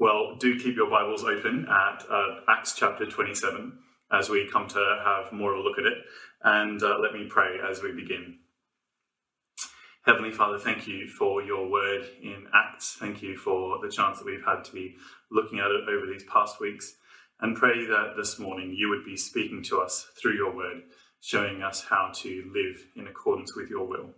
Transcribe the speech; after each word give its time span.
Well, 0.00 0.34
do 0.40 0.58
keep 0.58 0.74
your 0.74 0.90
Bibles 0.90 1.22
open 1.22 1.66
at 1.70 2.04
uh, 2.10 2.40
Acts 2.48 2.74
chapter 2.76 3.06
27 3.06 3.78
as 4.10 4.28
we 4.28 4.48
come 4.50 4.66
to 4.68 5.00
have 5.04 5.32
more 5.32 5.52
of 5.52 5.60
a 5.60 5.62
look 5.62 5.78
at 5.78 5.86
it. 5.86 5.98
And 6.42 6.82
uh, 6.82 6.98
let 6.98 7.12
me 7.12 7.26
pray 7.28 7.58
as 7.70 7.80
we 7.80 7.92
begin. 7.92 8.38
Heavenly 10.04 10.32
Father, 10.32 10.58
thank 10.58 10.88
you 10.88 11.06
for 11.06 11.42
your 11.42 11.70
word 11.70 12.06
in 12.20 12.46
Acts. 12.52 12.96
Thank 12.98 13.22
you 13.22 13.36
for 13.36 13.78
the 13.80 13.88
chance 13.88 14.18
that 14.18 14.26
we've 14.26 14.44
had 14.44 14.64
to 14.64 14.72
be 14.72 14.96
looking 15.30 15.60
at 15.60 15.70
it 15.70 15.88
over 15.88 16.06
these 16.06 16.24
past 16.24 16.60
weeks. 16.60 16.96
And 17.40 17.56
pray 17.56 17.86
that 17.86 18.14
this 18.16 18.38
morning 18.40 18.74
you 18.76 18.88
would 18.88 19.04
be 19.04 19.16
speaking 19.16 19.62
to 19.64 19.80
us 19.80 20.08
through 20.20 20.34
your 20.34 20.54
word, 20.54 20.82
showing 21.20 21.62
us 21.62 21.84
how 21.88 22.10
to 22.16 22.52
live 22.52 22.84
in 22.96 23.06
accordance 23.06 23.54
with 23.54 23.70
your 23.70 23.86
will. 23.86 24.10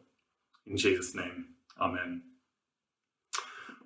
In 0.66 0.78
Jesus' 0.78 1.14
name, 1.14 1.48
Amen. 1.78 2.22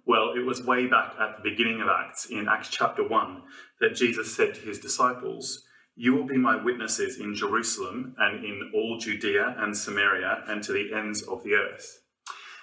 Well, 0.07 0.33
it 0.35 0.45
was 0.47 0.65
way 0.65 0.87
back 0.87 1.15
at 1.21 1.37
the 1.37 1.51
beginning 1.51 1.81
of 1.81 1.89
Acts, 1.89 2.27
in 2.27 2.49
Acts 2.49 2.71
chapter 2.71 3.07
1, 3.07 3.43
that 3.81 3.95
Jesus 3.95 4.35
said 4.35 4.55
to 4.55 4.61
his 4.61 4.79
disciples, 4.79 5.65
You 5.95 6.15
will 6.15 6.27
be 6.27 6.39
my 6.39 6.57
witnesses 6.63 7.19
in 7.19 7.35
Jerusalem 7.35 8.15
and 8.19 8.45
in 8.45 8.71
all 8.75 8.99
Judea 8.99 9.57
and 9.59 9.77
Samaria 9.77 10.45
and 10.49 10.63
to 10.63 10.73
the 10.73 10.93
ends 10.95 11.23
of 11.23 11.45
the 11.45 11.55
earth. 11.55 12.01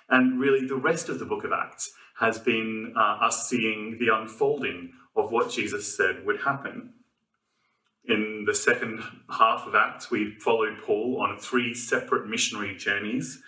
And 0.10 0.40
really, 0.40 0.66
the 0.66 0.76
rest 0.76 1.10
of 1.10 1.20
the 1.20 1.26
book 1.26 1.44
of 1.44 1.52
Acts 1.52 1.92
has 2.20 2.40
been 2.40 2.94
uh, 2.98 3.26
us 3.26 3.48
seeing 3.48 3.98
the 4.00 4.14
unfolding 4.14 4.94
of 5.16 5.32
what 5.32 5.52
Jesus 5.52 5.96
said 5.96 6.26
would 6.26 6.42
happen. 6.42 6.94
In 8.06 8.46
the 8.48 8.56
second 8.56 9.04
half 9.30 9.68
of 9.68 9.76
Acts, 9.76 10.10
we 10.10 10.32
followed 10.40 10.78
Paul 10.84 11.22
on 11.22 11.38
three 11.38 11.74
separate 11.74 12.28
missionary 12.28 12.76
journeys 12.76 13.42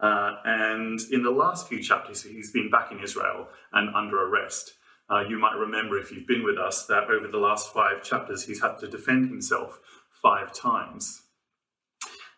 uh, 0.00 0.36
and 0.44 1.00
in 1.10 1.22
the 1.22 1.30
last 1.30 1.68
few 1.68 1.82
chapters, 1.82 2.22
he's 2.22 2.52
been 2.52 2.70
back 2.70 2.92
in 2.92 3.00
Israel 3.00 3.48
and 3.72 3.94
under 3.94 4.22
arrest. 4.22 4.74
Uh, 5.10 5.20
you 5.20 5.38
might 5.38 5.56
remember, 5.56 5.98
if 5.98 6.10
you've 6.10 6.26
been 6.26 6.44
with 6.44 6.58
us, 6.58 6.86
that 6.86 7.04
over 7.04 7.28
the 7.28 7.38
last 7.38 7.72
five 7.72 8.02
chapters, 8.02 8.44
he's 8.44 8.62
had 8.62 8.78
to 8.78 8.88
defend 8.88 9.28
himself 9.28 9.78
five 10.10 10.52
times. 10.52 11.22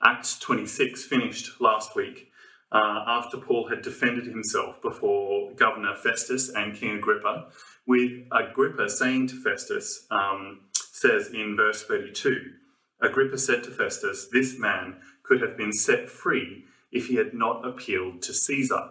Acts 0.02 0.38
26 0.38 1.04
finished 1.04 1.60
last 1.60 1.96
week 1.96 2.28
uh, 2.72 3.04
after 3.06 3.38
Paul 3.38 3.68
had 3.68 3.82
defended 3.82 4.26
himself 4.26 4.82
before 4.82 5.52
Governor 5.54 5.94
Festus 5.94 6.50
and 6.50 6.74
King 6.74 6.98
Agrippa, 6.98 7.46
with 7.86 8.10
Agrippa 8.32 8.90
saying 8.90 9.28
to 9.28 9.42
Festus, 9.42 10.06
um, 10.10 10.62
says 10.74 11.28
in 11.32 11.56
verse 11.56 11.84
32, 11.84 12.52
Agrippa 13.00 13.38
said 13.38 13.62
to 13.64 13.70
Festus, 13.70 14.28
This 14.32 14.58
man 14.58 14.96
could 15.22 15.40
have 15.40 15.56
been 15.56 15.72
set 15.72 16.10
free 16.10 16.64
if 16.96 17.06
he 17.06 17.16
had 17.16 17.34
not 17.34 17.66
appealed 17.66 18.22
to 18.22 18.32
Caesar. 18.32 18.90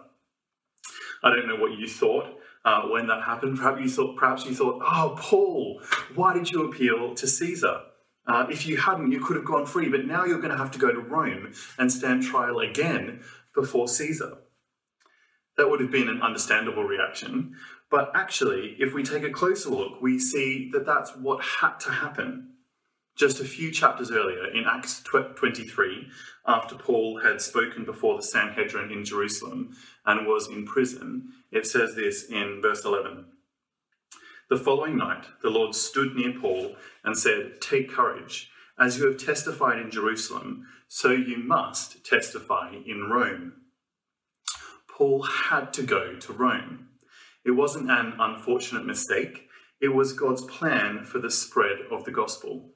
I 1.22 1.30
don't 1.30 1.48
know 1.48 1.56
what 1.56 1.78
you 1.78 1.88
thought 1.88 2.26
uh, 2.64 2.82
when 2.82 3.06
that 3.08 3.22
happened. 3.22 3.58
Perhaps 3.58 3.80
you 3.80 3.88
thought, 3.88 4.16
perhaps 4.16 4.44
you 4.44 4.54
thought, 4.54 4.82
oh, 4.84 5.16
Paul, 5.18 5.80
why 6.14 6.34
did 6.34 6.50
you 6.50 6.64
appeal 6.64 7.14
to 7.14 7.26
Caesar? 7.26 7.80
Uh, 8.26 8.46
if 8.50 8.66
you 8.66 8.76
hadn't, 8.76 9.12
you 9.12 9.20
could 9.20 9.36
have 9.36 9.44
gone 9.44 9.66
free, 9.66 9.88
but 9.88 10.04
now 10.04 10.24
you're 10.24 10.40
going 10.40 10.50
to 10.50 10.58
have 10.58 10.72
to 10.72 10.78
go 10.78 10.92
to 10.92 10.98
Rome 10.98 11.52
and 11.78 11.92
stand 11.92 12.24
trial 12.24 12.58
again 12.58 13.22
before 13.54 13.86
Caesar. 13.86 14.38
That 15.56 15.70
would 15.70 15.80
have 15.80 15.92
been 15.92 16.08
an 16.08 16.20
understandable 16.22 16.84
reaction. 16.84 17.54
But 17.90 18.10
actually, 18.14 18.76
if 18.78 18.92
we 18.92 19.04
take 19.04 19.22
a 19.22 19.30
closer 19.30 19.70
look, 19.70 20.02
we 20.02 20.18
see 20.18 20.68
that 20.72 20.84
that's 20.84 21.16
what 21.16 21.42
had 21.42 21.78
to 21.80 21.92
happen. 21.92 22.55
Just 23.16 23.40
a 23.40 23.44
few 23.44 23.70
chapters 23.70 24.10
earlier, 24.10 24.46
in 24.46 24.64
Acts 24.66 25.02
23, 25.02 26.08
after 26.46 26.74
Paul 26.74 27.20
had 27.22 27.40
spoken 27.40 27.86
before 27.86 28.14
the 28.14 28.22
Sanhedrin 28.22 28.92
in 28.92 29.06
Jerusalem 29.06 29.74
and 30.04 30.26
was 30.26 30.48
in 30.48 30.66
prison, 30.66 31.32
it 31.50 31.66
says 31.66 31.94
this 31.94 32.24
in 32.24 32.60
verse 32.60 32.84
11 32.84 33.24
The 34.50 34.58
following 34.58 34.98
night, 34.98 35.24
the 35.40 35.48
Lord 35.48 35.74
stood 35.74 36.14
near 36.14 36.38
Paul 36.38 36.76
and 37.04 37.16
said, 37.16 37.62
Take 37.62 37.90
courage. 37.90 38.50
As 38.78 38.98
you 38.98 39.06
have 39.06 39.16
testified 39.16 39.78
in 39.78 39.90
Jerusalem, 39.90 40.66
so 40.86 41.12
you 41.12 41.38
must 41.38 42.04
testify 42.04 42.74
in 42.84 43.08
Rome. 43.08 43.54
Paul 44.90 45.22
had 45.22 45.72
to 45.72 45.82
go 45.82 46.16
to 46.16 46.32
Rome. 46.34 46.88
It 47.46 47.52
wasn't 47.52 47.90
an 47.90 48.12
unfortunate 48.18 48.84
mistake, 48.84 49.48
it 49.80 49.94
was 49.94 50.12
God's 50.12 50.42
plan 50.42 51.04
for 51.04 51.18
the 51.18 51.30
spread 51.30 51.78
of 51.90 52.04
the 52.04 52.10
gospel. 52.10 52.74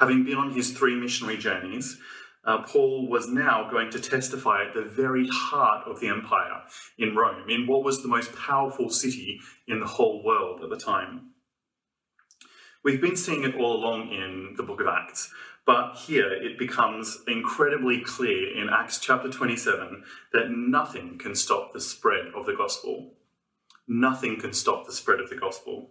Having 0.00 0.24
been 0.24 0.38
on 0.38 0.52
his 0.52 0.70
three 0.70 0.98
missionary 0.98 1.36
journeys, 1.36 1.98
uh, 2.44 2.62
Paul 2.62 3.06
was 3.06 3.28
now 3.28 3.70
going 3.70 3.90
to 3.90 4.00
testify 4.00 4.64
at 4.64 4.74
the 4.74 4.82
very 4.82 5.28
heart 5.30 5.86
of 5.86 6.00
the 6.00 6.08
empire 6.08 6.62
in 6.96 7.14
Rome, 7.14 7.50
in 7.50 7.66
what 7.66 7.84
was 7.84 8.00
the 8.00 8.08
most 8.08 8.34
powerful 8.34 8.88
city 8.88 9.40
in 9.68 9.78
the 9.78 9.86
whole 9.86 10.24
world 10.24 10.62
at 10.64 10.70
the 10.70 10.78
time. 10.78 11.32
We've 12.82 13.00
been 13.00 13.16
seeing 13.16 13.44
it 13.44 13.54
all 13.56 13.76
along 13.76 14.10
in 14.10 14.54
the 14.56 14.62
book 14.62 14.80
of 14.80 14.86
Acts, 14.86 15.30
but 15.66 15.96
here 15.96 16.32
it 16.32 16.58
becomes 16.58 17.18
incredibly 17.28 18.00
clear 18.00 18.56
in 18.56 18.70
Acts 18.70 18.98
chapter 19.00 19.28
27 19.28 20.02
that 20.32 20.50
nothing 20.50 21.18
can 21.18 21.34
stop 21.34 21.74
the 21.74 21.80
spread 21.80 22.28
of 22.34 22.46
the 22.46 22.54
gospel. 22.54 23.16
Nothing 23.86 24.40
can 24.40 24.54
stop 24.54 24.86
the 24.86 24.92
spread 24.92 25.20
of 25.20 25.28
the 25.28 25.36
gospel. 25.36 25.90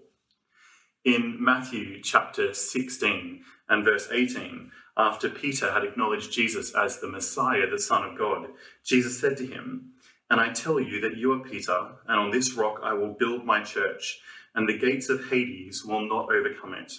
In 1.05 1.41
Matthew 1.41 2.01
chapter 2.01 2.53
16, 2.53 3.41
and 3.69 3.85
verse 3.85 4.09
18, 4.11 4.69
after 4.97 5.29
Peter 5.29 5.71
had 5.71 5.85
acknowledged 5.85 6.33
Jesus 6.33 6.75
as 6.75 6.99
the 6.99 7.07
Messiah, 7.07 7.69
the 7.69 7.79
Son 7.79 8.03
of 8.03 8.17
God, 8.17 8.49
Jesus 8.83 9.17
said 9.17 9.37
to 9.37 9.45
him, 9.45 9.93
And 10.29 10.41
I 10.41 10.51
tell 10.51 10.77
you 10.77 10.99
that 10.99 11.15
you 11.15 11.31
are 11.31 11.39
Peter, 11.39 11.91
and 12.05 12.19
on 12.19 12.31
this 12.31 12.53
rock 12.53 12.81
I 12.83 12.91
will 12.91 13.15
build 13.17 13.45
my 13.45 13.63
church, 13.63 14.19
and 14.53 14.67
the 14.67 14.77
gates 14.77 15.07
of 15.07 15.29
Hades 15.29 15.85
will 15.85 16.05
not 16.05 16.33
overcome 16.33 16.73
it. 16.73 16.91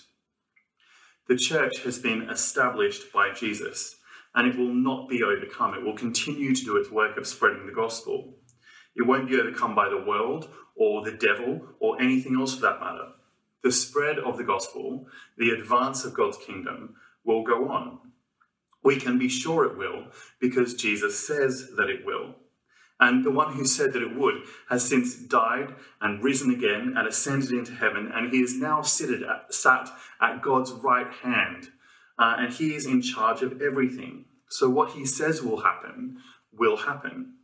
The 1.29 1.37
church 1.37 1.83
has 1.83 1.99
been 1.99 2.23
established 2.31 3.13
by 3.13 3.33
Jesus, 3.35 3.97
and 4.35 4.49
it 4.49 4.57
will 4.57 4.73
not 4.73 5.11
be 5.11 5.23
overcome. 5.23 5.75
It 5.75 5.85
will 5.85 5.97
continue 5.97 6.55
to 6.55 6.65
do 6.65 6.79
its 6.79 6.91
work 6.91 7.19
of 7.19 7.27
spreading 7.27 7.67
the 7.67 7.73
gospel. 7.73 8.39
It 8.97 9.07
won't 9.07 9.29
be 9.29 9.39
overcome 9.39 9.75
by 9.75 9.91
the 9.91 10.03
world 10.03 10.49
or 10.75 11.05
the 11.05 11.19
devil 11.19 11.61
or 11.81 12.01
anything 12.01 12.37
else 12.41 12.55
for 12.55 12.63
that 12.63 12.81
matter 12.81 13.09
the 13.63 13.73
spread 13.73 14.19
of 14.19 14.37
the 14.37 14.45
gospel, 14.45 15.07
the 15.37 15.51
advance 15.51 16.05
of 16.05 16.15
God's 16.15 16.39
kingdom, 16.39 16.95
will 17.25 17.45
go 17.45 17.69
on. 17.69 17.99
We 18.83 18.97
can 18.97 19.19
be 19.19 19.29
sure 19.29 19.65
it 19.65 19.77
will 19.77 20.07
because 20.41 20.75
Jesus 20.75 21.27
says 21.27 21.71
that 21.77 21.91
it 21.91 22.05
will. 22.05 22.37
And 22.99 23.25
the 23.25 23.31
one 23.31 23.55
who 23.55 23.65
said 23.65 23.95
that 23.95 24.03
it 24.03 24.17
would 24.17 24.43
has 24.69 24.87
since 24.87 25.15
died 25.15 25.75
and 26.01 26.23
risen 26.23 26.51
again 26.51 26.95
and 26.97 27.09
ascended 27.09 27.51
into 27.51 27.73
heaven, 27.73 28.11
and 28.15 28.31
he 28.31 28.41
is 28.41 28.57
now 28.57 28.83
seated 28.83 29.23
at, 29.23 29.53
sat 29.55 29.89
at 30.21 30.43
God's 30.43 30.73
right 30.73 31.11
hand, 31.23 31.71
uh, 32.19 32.37
and 32.39 32.53
he 32.53 32.75
is 32.75 32.85
in 32.85 33.01
charge 33.01 33.41
of 33.41 33.63
everything. 33.63 34.27
So 34.51 34.69
what 34.69 34.93
he 34.93 35.07
says 35.07 35.43
will 35.43 35.63
happen 35.63 36.19
will 36.53 36.77
happen. 36.77 37.37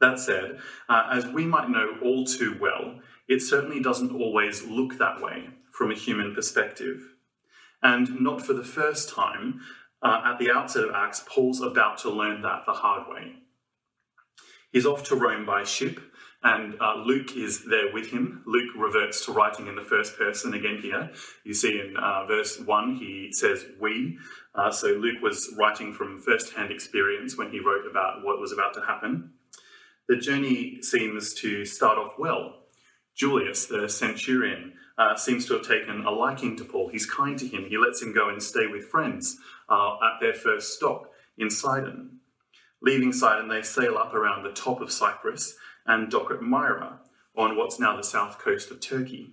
That 0.00 0.18
said, 0.18 0.58
uh, 0.88 1.08
as 1.12 1.26
we 1.28 1.46
might 1.46 1.70
know 1.70 1.98
all 2.02 2.24
too 2.24 2.56
well, 2.60 3.00
it 3.28 3.42
certainly 3.42 3.80
doesn't 3.80 4.14
always 4.14 4.64
look 4.64 4.98
that 4.98 5.20
way 5.20 5.48
from 5.72 5.90
a 5.90 5.94
human 5.94 6.34
perspective. 6.34 7.02
And 7.82 8.20
not 8.20 8.42
for 8.42 8.52
the 8.52 8.64
first 8.64 9.08
time, 9.08 9.60
uh, 10.02 10.22
at 10.24 10.38
the 10.38 10.50
outset 10.50 10.84
of 10.84 10.94
Acts, 10.94 11.24
Paul's 11.28 11.60
about 11.60 11.98
to 11.98 12.10
learn 12.10 12.42
that 12.42 12.64
the 12.66 12.72
hard 12.72 13.08
way. 13.08 13.34
He's 14.72 14.86
off 14.86 15.04
to 15.04 15.16
Rome 15.16 15.46
by 15.46 15.64
ship, 15.64 16.00
and 16.42 16.74
uh, 16.80 16.96
Luke 17.04 17.36
is 17.36 17.64
there 17.64 17.92
with 17.92 18.10
him. 18.10 18.42
Luke 18.46 18.70
reverts 18.76 19.24
to 19.24 19.32
writing 19.32 19.68
in 19.68 19.74
the 19.74 19.82
first 19.82 20.18
person 20.18 20.54
again 20.54 20.78
here. 20.82 21.10
You 21.44 21.54
see 21.54 21.80
in 21.80 21.96
uh, 21.96 22.26
verse 22.26 22.60
1, 22.60 22.96
he 22.96 23.30
says, 23.32 23.66
We. 23.80 24.18
Uh, 24.54 24.70
so 24.70 24.88
Luke 24.88 25.22
was 25.22 25.54
writing 25.58 25.92
from 25.92 26.20
first 26.20 26.52
hand 26.52 26.70
experience 26.70 27.36
when 27.36 27.50
he 27.50 27.60
wrote 27.60 27.86
about 27.90 28.22
what 28.22 28.38
was 28.38 28.52
about 28.52 28.74
to 28.74 28.80
happen. 28.80 29.32
The 30.08 30.16
journey 30.16 30.82
seems 30.82 31.34
to 31.34 31.64
start 31.64 31.98
off 31.98 32.12
well. 32.18 32.65
Julius, 33.16 33.66
the 33.66 33.88
centurion, 33.88 34.74
uh, 34.98 35.16
seems 35.16 35.46
to 35.46 35.54
have 35.54 35.66
taken 35.66 36.04
a 36.04 36.10
liking 36.10 36.56
to 36.56 36.64
Paul. 36.64 36.88
He's 36.88 37.06
kind 37.06 37.38
to 37.38 37.46
him. 37.46 37.64
He 37.68 37.78
lets 37.78 38.02
him 38.02 38.14
go 38.14 38.28
and 38.28 38.42
stay 38.42 38.66
with 38.66 38.88
friends 38.88 39.38
uh, 39.68 39.96
at 39.96 40.20
their 40.20 40.34
first 40.34 40.74
stop 40.74 41.12
in 41.38 41.50
Sidon. 41.50 42.20
Leaving 42.82 43.12
Sidon, 43.12 43.48
they 43.48 43.62
sail 43.62 43.96
up 43.96 44.14
around 44.14 44.42
the 44.42 44.52
top 44.52 44.80
of 44.80 44.92
Cyprus 44.92 45.56
and 45.86 46.10
dock 46.10 46.30
at 46.30 46.42
Myra 46.42 47.00
on 47.36 47.56
what's 47.56 47.80
now 47.80 47.96
the 47.96 48.02
south 48.02 48.38
coast 48.38 48.70
of 48.70 48.80
Turkey. 48.80 49.32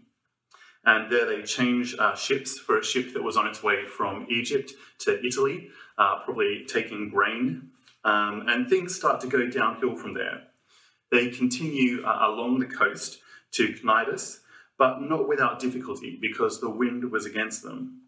And 0.85 1.11
there 1.11 1.25
they 1.25 1.43
change 1.43 1.95
uh, 1.97 2.15
ships 2.15 2.59
for 2.59 2.77
a 2.77 2.83
ship 2.83 3.13
that 3.13 3.23
was 3.23 3.37
on 3.37 3.47
its 3.47 3.63
way 3.63 3.85
from 3.85 4.27
Egypt 4.29 4.71
to 4.99 5.25
Italy, 5.25 5.69
uh, 5.97 6.19
probably 6.23 6.65
taking 6.67 7.09
grain. 7.09 7.69
Um, 8.03 8.45
and 8.47 8.67
things 8.67 8.95
start 8.95 9.21
to 9.21 9.27
go 9.27 9.49
downhill 9.49 9.95
from 9.95 10.13
there. 10.13 10.43
They 11.09 11.29
continue 11.29 12.03
uh, 12.03 12.27
along 12.27 12.59
the 12.59 12.65
coast 12.65 13.19
to 13.53 13.73
Cnidus, 13.73 14.39
but 14.77 15.01
not 15.01 15.27
without 15.27 15.59
difficulty 15.59 16.17
because 16.21 16.59
the 16.59 16.69
wind 16.69 17.11
was 17.11 17.25
against 17.25 17.63
them. 17.63 18.01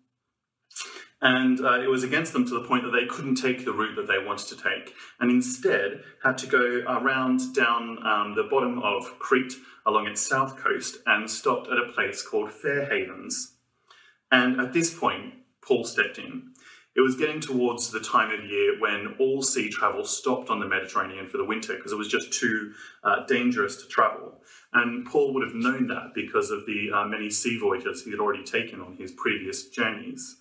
And 1.21 1.61
uh, 1.61 1.81
it 1.81 1.89
was 1.89 2.03
against 2.03 2.33
them 2.33 2.45
to 2.47 2.53
the 2.53 2.67
point 2.67 2.83
that 2.83 2.91
they 2.91 3.05
couldn't 3.05 3.35
take 3.35 3.63
the 3.63 3.71
route 3.71 3.95
that 3.95 4.07
they 4.07 4.23
wanted 4.23 4.47
to 4.47 4.57
take, 4.57 4.93
and 5.19 5.31
instead 5.31 6.03
had 6.23 6.37
to 6.39 6.47
go 6.47 6.83
around 6.87 7.55
down 7.55 8.05
um, 8.05 8.35
the 8.35 8.43
bottom 8.43 8.79
of 8.79 9.17
Crete 9.17 9.53
along 9.85 10.07
its 10.07 10.21
south 10.21 10.57
coast 10.57 10.97
and 11.05 11.29
stopped 11.29 11.69
at 11.69 11.77
a 11.77 11.91
place 11.93 12.21
called 12.21 12.51
Fair 12.51 12.85
Havens. 12.85 13.53
And 14.31 14.59
at 14.59 14.73
this 14.73 14.93
point, 14.93 15.35
Paul 15.65 15.85
stepped 15.85 16.17
in. 16.17 16.53
It 16.95 17.01
was 17.01 17.15
getting 17.15 17.41
towards 17.41 17.91
the 17.91 17.99
time 17.99 18.31
of 18.31 18.45
year 18.45 18.79
when 18.79 19.15
all 19.19 19.41
sea 19.41 19.69
travel 19.69 20.05
stopped 20.05 20.49
on 20.49 20.59
the 20.59 20.67
Mediterranean 20.67 21.27
for 21.27 21.37
the 21.37 21.43
winter 21.43 21.75
because 21.75 21.91
it 21.91 21.97
was 21.97 22.07
just 22.07 22.31
too 22.31 22.71
uh, 23.03 23.25
dangerous 23.25 23.81
to 23.81 23.87
travel. 23.87 24.41
And 24.75 25.05
Paul 25.05 25.33
would 25.33 25.43
have 25.47 25.55
known 25.55 25.87
that 25.87 26.13
because 26.13 26.51
of 26.51 26.65
the 26.65 26.91
uh, 26.93 27.05
many 27.05 27.29
sea 27.29 27.57
voyages 27.57 28.03
he 28.03 28.11
had 28.11 28.19
already 28.19 28.43
taken 28.43 28.81
on 28.81 28.97
his 28.97 29.13
previous 29.13 29.69
journeys. 29.69 30.35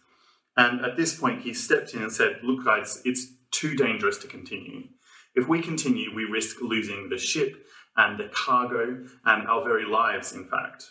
And 0.56 0.84
at 0.84 0.96
this 0.96 1.18
point, 1.18 1.42
he 1.42 1.54
stepped 1.54 1.94
in 1.94 2.02
and 2.02 2.12
said, 2.12 2.40
Look, 2.42 2.64
guys, 2.64 3.00
it's 3.04 3.28
too 3.52 3.76
dangerous 3.76 4.18
to 4.18 4.26
continue. 4.26 4.88
If 5.36 5.46
we 5.46 5.62
continue, 5.62 6.12
we 6.12 6.24
risk 6.24 6.60
losing 6.60 7.08
the 7.08 7.16
ship 7.18 7.64
and 7.96 8.18
the 8.18 8.28
cargo 8.28 9.04
and 9.24 9.46
our 9.46 9.62
very 9.62 9.86
lives, 9.86 10.32
in 10.32 10.48
fact. 10.48 10.90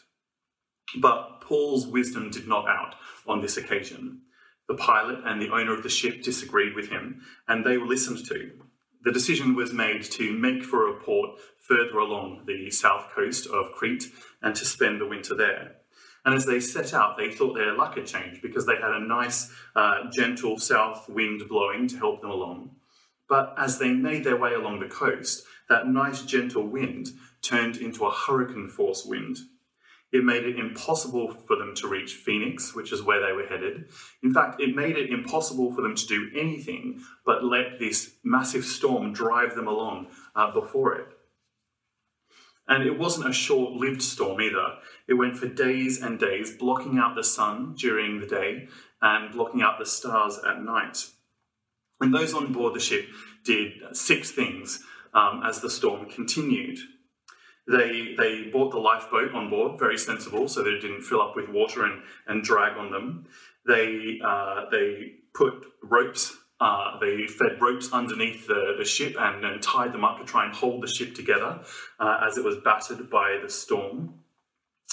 But 1.01 1.41
Paul's 1.41 1.85
wisdom 1.85 2.29
did 2.29 2.47
not 2.47 2.69
out 2.69 2.95
on 3.27 3.41
this 3.41 3.57
occasion. 3.57 4.21
The 4.69 4.75
pilot 4.75 5.19
and 5.25 5.41
the 5.41 5.49
owner 5.49 5.73
of 5.73 5.83
the 5.83 5.89
ship 5.89 6.23
disagreed 6.23 6.75
with 6.75 6.89
him, 6.89 7.23
and 7.49 7.65
they 7.65 7.77
were 7.77 7.87
listened 7.87 8.25
to. 8.27 8.51
The 9.03 9.11
decision 9.11 9.53
was 9.55 9.73
made 9.73 10.03
to 10.03 10.31
make 10.31 10.63
for 10.63 10.87
a 10.87 10.99
port 10.99 11.31
further 11.59 11.97
along 11.97 12.43
the 12.45 12.71
south 12.71 13.09
coast 13.13 13.47
of 13.47 13.71
Crete 13.73 14.05
and 14.41 14.55
to 14.55 14.65
spend 14.65 15.01
the 15.01 15.07
winter 15.07 15.35
there. 15.35 15.75
And 16.25 16.33
as 16.33 16.45
they 16.45 16.61
set 16.61 16.93
out, 16.93 17.17
they 17.17 17.31
thought 17.31 17.53
their 17.53 17.75
luck 17.75 17.97
had 17.97 18.05
changed 18.05 18.41
because 18.41 18.65
they 18.65 18.75
had 18.75 18.91
a 18.91 19.05
nice, 19.05 19.51
uh, 19.75 20.09
gentle 20.09 20.57
south 20.57 21.09
wind 21.09 21.43
blowing 21.49 21.87
to 21.87 21.97
help 21.97 22.21
them 22.21 22.29
along. 22.29 22.77
But 23.27 23.53
as 23.57 23.77
they 23.77 23.91
made 23.91 24.23
their 24.23 24.37
way 24.37 24.53
along 24.53 24.79
the 24.79 24.87
coast, 24.87 25.45
that 25.67 25.87
nice, 25.87 26.21
gentle 26.21 26.65
wind 26.65 27.09
turned 27.41 27.77
into 27.77 28.05
a 28.05 28.11
hurricane 28.11 28.69
force 28.69 29.03
wind 29.05 29.39
it 30.13 30.23
made 30.23 30.45
it 30.45 30.59
impossible 30.59 31.31
for 31.31 31.55
them 31.57 31.73
to 31.75 31.87
reach 31.87 32.13
Phoenix, 32.13 32.75
which 32.75 32.93
is 32.93 33.01
where 33.01 33.19
they 33.19 33.33
were 33.33 33.47
headed. 33.47 33.85
In 34.21 34.31
fact, 34.31 34.61
it 34.61 34.75
made 34.75 34.95
it 34.95 35.09
impossible 35.09 35.73
for 35.73 35.81
them 35.81 35.95
to 35.95 36.07
do 36.07 36.29
anything 36.39 37.01
but 37.25 37.43
let 37.43 37.79
this 37.79 38.13
massive 38.23 38.63
storm 38.63 39.11
drive 39.11 39.55
them 39.55 39.67
along 39.67 40.07
uh, 40.35 40.53
before 40.53 40.93
it. 40.93 41.07
And 42.67 42.83
it 42.83 42.97
wasn't 42.97 43.27
a 43.27 43.33
short 43.33 43.73
lived 43.73 44.03
storm 44.03 44.39
either. 44.39 44.75
It 45.07 45.15
went 45.15 45.35
for 45.35 45.47
days 45.47 46.01
and 46.01 46.19
days, 46.19 46.55
blocking 46.55 46.99
out 46.99 47.15
the 47.15 47.23
sun 47.23 47.73
during 47.75 48.19
the 48.19 48.27
day 48.27 48.67
and 49.01 49.33
blocking 49.33 49.63
out 49.63 49.79
the 49.79 49.85
stars 49.85 50.39
at 50.47 50.61
night. 50.63 51.07
And 51.99 52.13
those 52.13 52.35
on 52.35 52.53
board 52.53 52.75
the 52.75 52.79
ship 52.79 53.07
did 53.43 53.73
six 53.93 54.29
things 54.29 54.83
um, 55.13 55.41
as 55.43 55.59
the 55.59 55.71
storm 55.71 56.05
continued. 56.05 56.77
They, 57.67 58.13
they 58.17 58.49
bought 58.51 58.71
the 58.71 58.79
lifeboat 58.79 59.33
on 59.33 59.49
board, 59.49 59.79
very 59.79 59.97
sensible, 59.97 60.49
so 60.49 60.63
that 60.63 60.73
it 60.73 60.81
didn't 60.81 61.03
fill 61.03 61.21
up 61.21 61.35
with 61.35 61.49
water 61.49 61.85
and, 61.85 62.01
and 62.27 62.43
drag 62.43 62.77
on 62.77 62.91
them. 62.91 63.25
They, 63.65 64.19
uh, 64.25 64.65
they 64.69 65.13
put 65.33 65.65
ropes, 65.81 66.35
uh, 66.59 66.99
they 66.99 67.25
fed 67.27 67.61
ropes 67.61 67.91
underneath 67.93 68.47
the, 68.47 68.75
the 68.77 68.85
ship 68.85 69.15
and, 69.17 69.45
and 69.45 69.61
tied 69.61 69.93
them 69.93 70.03
up 70.03 70.19
to 70.19 70.25
try 70.25 70.45
and 70.45 70.53
hold 70.53 70.83
the 70.83 70.87
ship 70.87 71.15
together 71.15 71.61
uh, 71.99 72.17
as 72.27 72.37
it 72.37 72.43
was 72.43 72.57
battered 72.63 73.09
by 73.09 73.39
the 73.41 73.49
storm. 73.49 74.15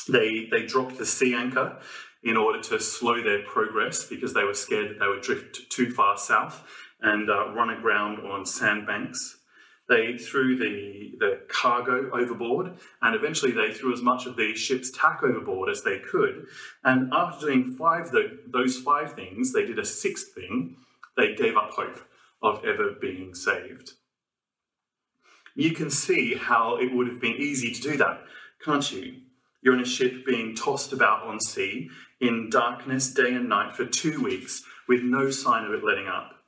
They, 0.08 0.49
they 0.50 0.64
dropped 0.64 0.99
the 0.99 1.06
sea 1.06 1.34
anchor 1.34 1.78
in 2.22 2.37
order 2.37 2.61
to 2.62 2.78
slow 2.78 3.22
their 3.22 3.43
progress 3.43 4.05
because 4.05 4.32
they 4.32 4.44
were 4.44 4.55
scared 4.55 4.90
that 4.90 4.99
they 5.00 5.06
would 5.06 5.22
drift 5.22 5.70
too 5.70 5.90
far 5.90 6.17
south 6.17 6.64
and 7.00 7.31
uh, 7.31 7.50
run 7.52 7.70
aground 7.70 8.19
on 8.26 8.44
sandbanks. 8.44 9.40
They 9.91 10.17
threw 10.17 10.57
the, 10.57 11.17
the 11.19 11.41
cargo 11.49 12.11
overboard, 12.13 12.79
and 13.03 13.17
eventually 13.17 13.51
they 13.51 13.73
threw 13.75 13.93
as 13.93 14.01
much 14.01 14.25
of 14.25 14.37
the 14.37 14.55
ship's 14.55 14.89
tack 14.93 15.25
overboard 15.25 15.69
as 15.69 15.83
they 15.83 15.99
could. 15.99 16.47
And 16.85 17.13
after 17.13 17.47
doing 17.47 17.73
five 17.73 18.13
the, 18.13 18.39
those 18.47 18.79
five 18.79 19.15
things, 19.15 19.53
they 19.53 19.67
did 19.67 19.81
a 19.81 19.85
sixth 19.85 20.33
thing. 20.33 20.77
They 21.17 21.35
gave 21.35 21.57
up 21.57 21.73
hope 21.73 22.01
of 22.41 22.65
ever 22.65 22.93
being 23.01 23.35
saved. 23.35 23.95
You 25.57 25.73
can 25.73 25.91
see 25.91 26.37
how 26.37 26.77
it 26.77 26.95
would 26.95 27.09
have 27.09 27.21
been 27.21 27.35
easy 27.41 27.73
to 27.73 27.83
do 27.83 27.97
that, 27.97 28.23
can't 28.65 28.93
you? 28.93 29.17
You're 29.61 29.75
in 29.75 29.81
a 29.81 29.85
ship 29.85 30.25
being 30.25 30.55
tossed 30.55 30.93
about 30.93 31.25
on 31.25 31.41
sea 31.41 31.91
in 32.21 32.49
darkness 32.49 33.13
day 33.13 33.35
and 33.35 33.49
night 33.49 33.75
for 33.75 33.85
two 33.85 34.23
weeks 34.23 34.63
with 34.87 35.03
no 35.03 35.31
sign 35.31 35.65
of 35.67 35.73
it 35.73 35.83
letting 35.83 36.07
up. 36.07 36.40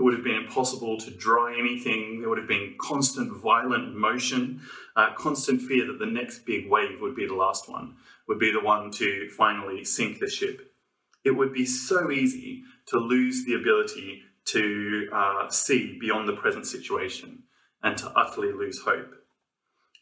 It 0.00 0.04
would 0.04 0.14
have 0.14 0.24
been 0.24 0.46
impossible 0.46 0.96
to 0.96 1.10
dry 1.10 1.54
anything. 1.58 2.20
There 2.20 2.30
would 2.30 2.38
have 2.38 2.48
been 2.48 2.74
constant 2.80 3.36
violent 3.36 3.94
motion, 3.94 4.62
uh, 4.96 5.12
constant 5.14 5.60
fear 5.60 5.86
that 5.88 5.98
the 5.98 6.06
next 6.06 6.46
big 6.46 6.70
wave 6.70 7.02
would 7.02 7.14
be 7.14 7.26
the 7.26 7.34
last 7.34 7.68
one, 7.68 7.96
would 8.26 8.38
be 8.38 8.50
the 8.50 8.62
one 8.62 8.90
to 8.92 9.28
finally 9.28 9.84
sink 9.84 10.18
the 10.18 10.30
ship. 10.30 10.72
It 11.22 11.32
would 11.32 11.52
be 11.52 11.66
so 11.66 12.10
easy 12.10 12.62
to 12.86 12.96
lose 12.96 13.44
the 13.44 13.52
ability 13.52 14.22
to 14.46 15.10
uh, 15.12 15.50
see 15.50 15.98
beyond 16.00 16.26
the 16.26 16.36
present 16.36 16.66
situation 16.66 17.42
and 17.82 17.98
to 17.98 18.08
utterly 18.12 18.54
lose 18.54 18.80
hope. 18.80 19.12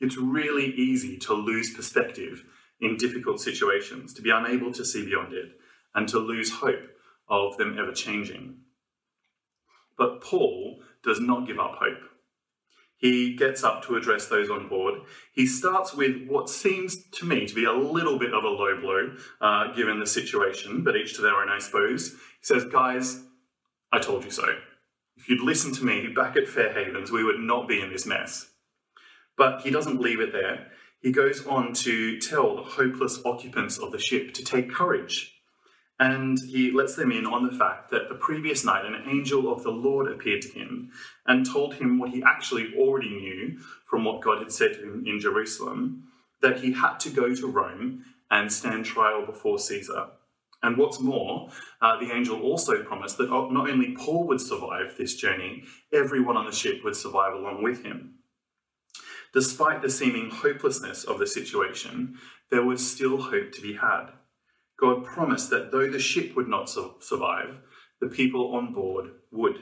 It's 0.00 0.16
really 0.16 0.66
easy 0.76 1.18
to 1.18 1.34
lose 1.34 1.74
perspective 1.74 2.44
in 2.80 2.98
difficult 2.98 3.40
situations, 3.40 4.14
to 4.14 4.22
be 4.22 4.30
unable 4.30 4.70
to 4.74 4.84
see 4.84 5.04
beyond 5.04 5.32
it, 5.32 5.58
and 5.92 6.08
to 6.10 6.20
lose 6.20 6.52
hope 6.52 6.88
of 7.28 7.56
them 7.56 7.76
ever 7.76 7.90
changing. 7.90 8.58
But 9.98 10.22
Paul 10.22 10.80
does 11.02 11.20
not 11.20 11.46
give 11.46 11.58
up 11.58 11.74
hope. 11.74 11.98
He 12.96 13.36
gets 13.36 13.62
up 13.62 13.84
to 13.84 13.96
address 13.96 14.26
those 14.26 14.50
on 14.50 14.68
board. 14.68 15.00
He 15.32 15.46
starts 15.46 15.94
with 15.94 16.26
what 16.26 16.48
seems 16.48 17.04
to 17.10 17.26
me 17.26 17.46
to 17.46 17.54
be 17.54 17.64
a 17.64 17.72
little 17.72 18.18
bit 18.18 18.34
of 18.34 18.42
a 18.42 18.48
low 18.48 18.80
blow, 18.80 19.14
uh, 19.40 19.72
given 19.72 20.00
the 20.00 20.06
situation, 20.06 20.82
but 20.82 20.96
each 20.96 21.14
to 21.14 21.22
their 21.22 21.36
own, 21.36 21.48
I 21.48 21.58
suppose. 21.58 22.12
He 22.12 22.16
says, 22.42 22.64
Guys, 22.64 23.22
I 23.92 24.00
told 24.00 24.24
you 24.24 24.30
so. 24.30 24.46
If 25.16 25.28
you'd 25.28 25.42
listened 25.42 25.74
to 25.76 25.84
me 25.84 26.08
back 26.08 26.36
at 26.36 26.48
Fair 26.48 26.72
Havens, 26.72 27.12
we 27.12 27.24
would 27.24 27.38
not 27.38 27.68
be 27.68 27.80
in 27.80 27.90
this 27.90 28.06
mess. 28.06 28.50
But 29.36 29.60
he 29.62 29.70
doesn't 29.70 30.00
leave 30.00 30.20
it 30.20 30.32
there. 30.32 30.68
He 31.00 31.12
goes 31.12 31.46
on 31.46 31.74
to 31.74 32.18
tell 32.18 32.56
the 32.56 32.62
hopeless 32.62 33.20
occupants 33.24 33.78
of 33.78 33.92
the 33.92 34.00
ship 34.00 34.34
to 34.34 34.44
take 34.44 34.72
courage 34.72 35.37
and 36.00 36.38
he 36.38 36.70
lets 36.70 36.94
them 36.94 37.10
in 37.10 37.26
on 37.26 37.46
the 37.46 37.56
fact 37.56 37.90
that 37.90 38.08
the 38.08 38.14
previous 38.14 38.64
night 38.64 38.84
an 38.84 39.02
angel 39.08 39.52
of 39.52 39.62
the 39.62 39.70
Lord 39.70 40.10
appeared 40.10 40.42
to 40.42 40.52
him 40.52 40.90
and 41.26 41.44
told 41.44 41.74
him 41.74 41.98
what 41.98 42.10
he 42.10 42.22
actually 42.22 42.74
already 42.76 43.10
knew 43.10 43.58
from 43.88 44.04
what 44.04 44.22
God 44.22 44.38
had 44.38 44.52
said 44.52 44.74
to 44.74 44.82
him 44.82 45.04
in 45.06 45.20
Jerusalem 45.20 46.04
that 46.40 46.60
he 46.60 46.72
had 46.72 46.98
to 47.00 47.10
go 47.10 47.34
to 47.34 47.46
Rome 47.46 48.04
and 48.30 48.52
stand 48.52 48.84
trial 48.84 49.26
before 49.26 49.58
Caesar. 49.58 50.08
And 50.62 50.76
what's 50.76 51.00
more, 51.00 51.50
uh, 51.80 51.98
the 51.98 52.12
angel 52.12 52.40
also 52.42 52.82
promised 52.82 53.18
that 53.18 53.30
not 53.30 53.70
only 53.70 53.94
Paul 53.94 54.26
would 54.26 54.40
survive 54.40 54.96
this 54.96 55.16
journey, 55.16 55.64
everyone 55.92 56.36
on 56.36 56.46
the 56.46 56.52
ship 56.52 56.82
would 56.84 56.96
survive 56.96 57.34
along 57.34 57.62
with 57.62 57.84
him. 57.84 58.14
Despite 59.32 59.82
the 59.82 59.90
seeming 59.90 60.30
hopelessness 60.30 61.04
of 61.04 61.18
the 61.18 61.26
situation, 61.26 62.18
there 62.50 62.64
was 62.64 62.88
still 62.88 63.20
hope 63.20 63.52
to 63.52 63.60
be 63.60 63.74
had. 63.74 64.10
God 64.80 65.04
promised 65.04 65.50
that 65.50 65.72
though 65.72 65.90
the 65.90 65.98
ship 65.98 66.36
would 66.36 66.48
not 66.48 66.70
su- 66.70 66.94
survive, 67.00 67.56
the 68.00 68.08
people 68.08 68.54
on 68.54 68.72
board 68.72 69.10
would. 69.32 69.56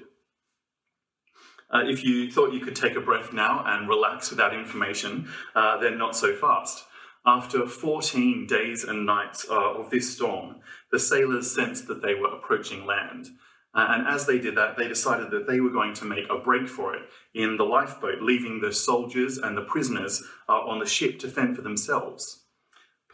Uh, 1.71 1.83
if 1.85 2.05
you 2.05 2.31
thought 2.31 2.53
you 2.53 2.61
could 2.61 2.77
take 2.77 2.95
a 2.95 3.01
breath 3.01 3.33
now 3.33 3.65
and 3.67 3.89
relax 3.89 4.31
with 4.31 4.39
that 4.39 4.55
information, 4.55 5.29
uh, 5.55 5.79
then 5.79 5.99
not 5.99 6.15
so 6.15 6.35
fast. 6.35 6.85
After 7.25 7.67
14 7.67 8.47
days 8.47 8.85
and 8.85 9.05
nights 9.05 9.47
uh, 9.51 9.75
of 9.75 9.91
this 9.91 10.15
storm, 10.15 10.57
the 10.93 10.99
sailors 11.01 11.53
sensed 11.53 11.89
that 11.89 12.03
they 12.03 12.15
were 12.15 12.33
approaching 12.33 12.87
land. 12.87 13.31
Uh, 13.75 13.87
and 13.91 14.07
as 14.07 14.27
they 14.27 14.39
did 14.39 14.57
that, 14.57 14.77
they 14.77 14.87
decided 14.87 15.31
that 15.33 15.49
they 15.49 15.61
were 15.61 15.71
going 15.71 15.93
to 15.95 16.05
make 16.05 16.27
a 16.31 16.39
break 16.39 16.69
for 16.69 16.95
it 16.95 17.03
in 17.35 17.57
the 17.57 17.65
lifeboat, 17.65 18.23
leaving 18.23 18.61
the 18.61 18.73
soldiers 18.73 19.39
and 19.39 19.57
the 19.57 19.63
prisoners 19.63 20.23
uh, 20.49 20.53
on 20.53 20.79
the 20.79 20.87
ship 20.87 21.19
to 21.19 21.29
fend 21.29 21.57
for 21.57 21.63
themselves. 21.63 22.46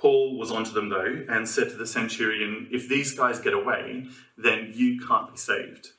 Paul 0.03 0.37
was 0.37 0.51
onto 0.51 0.73
them 0.73 0.89
though 0.89 1.25
and 1.29 1.49
said 1.49 1.71
to 1.71 1.77
the 1.77 1.87
centurion, 1.87 2.67
If 2.73 2.89
these 2.89 3.15
guys 3.15 3.39
get 3.39 3.55
away, 3.55 4.07
then 4.37 4.73
you 4.75 4.99
can't 4.99 5.31
be 5.31 5.39
saved. 5.39 5.91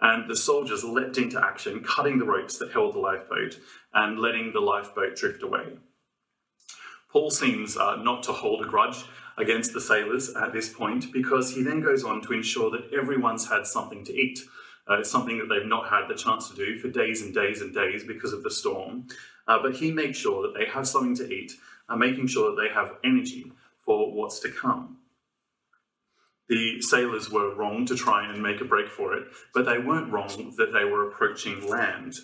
And 0.00 0.28
the 0.28 0.36
soldiers 0.36 0.82
leapt 0.82 1.18
into 1.18 1.40
action, 1.40 1.84
cutting 1.84 2.18
the 2.18 2.24
ropes 2.24 2.58
that 2.58 2.72
held 2.72 2.94
the 2.94 2.98
lifeboat 2.98 3.60
and 3.94 4.18
letting 4.18 4.52
the 4.52 4.60
lifeboat 4.60 5.14
drift 5.14 5.44
away. 5.44 5.78
Paul 7.12 7.30
seems 7.30 7.76
uh, 7.76 7.94
not 8.02 8.24
to 8.24 8.32
hold 8.32 8.64
a 8.64 8.68
grudge 8.68 9.04
against 9.36 9.72
the 9.72 9.80
sailors 9.80 10.34
at 10.34 10.52
this 10.52 10.68
point 10.68 11.12
because 11.12 11.54
he 11.54 11.62
then 11.62 11.80
goes 11.80 12.02
on 12.02 12.20
to 12.22 12.32
ensure 12.32 12.72
that 12.72 12.92
everyone's 12.92 13.48
had 13.48 13.68
something 13.68 14.04
to 14.06 14.12
eat. 14.12 14.40
Uh, 14.90 14.98
it's 14.98 15.10
something 15.10 15.38
that 15.38 15.48
they've 15.48 15.64
not 15.64 15.88
had 15.88 16.08
the 16.08 16.14
chance 16.14 16.50
to 16.50 16.56
do 16.56 16.76
for 16.80 16.88
days 16.88 17.22
and 17.22 17.32
days 17.32 17.60
and 17.60 17.72
days 17.72 18.02
because 18.02 18.32
of 18.32 18.42
the 18.42 18.50
storm. 18.50 19.06
Uh, 19.46 19.62
but 19.62 19.76
he 19.76 19.92
makes 19.92 20.18
sure 20.18 20.42
that 20.42 20.58
they 20.58 20.66
have 20.66 20.88
something 20.88 21.14
to 21.14 21.32
eat 21.32 21.52
and 21.88 22.00
making 22.00 22.26
sure 22.26 22.50
that 22.50 22.62
they 22.62 22.72
have 22.72 22.96
energy 23.04 23.52
for 23.80 24.12
what's 24.12 24.40
to 24.40 24.50
come. 24.50 24.98
The 26.48 26.80
sailors 26.80 27.30
were 27.30 27.54
wrong 27.54 27.84
to 27.86 27.96
try 27.96 28.26
and 28.26 28.42
make 28.42 28.60
a 28.60 28.64
break 28.64 28.88
for 28.88 29.14
it, 29.14 29.28
but 29.52 29.66
they 29.66 29.78
weren't 29.78 30.12
wrong 30.12 30.54
that 30.56 30.72
they 30.72 30.84
were 30.84 31.06
approaching 31.06 31.68
land. 31.68 32.14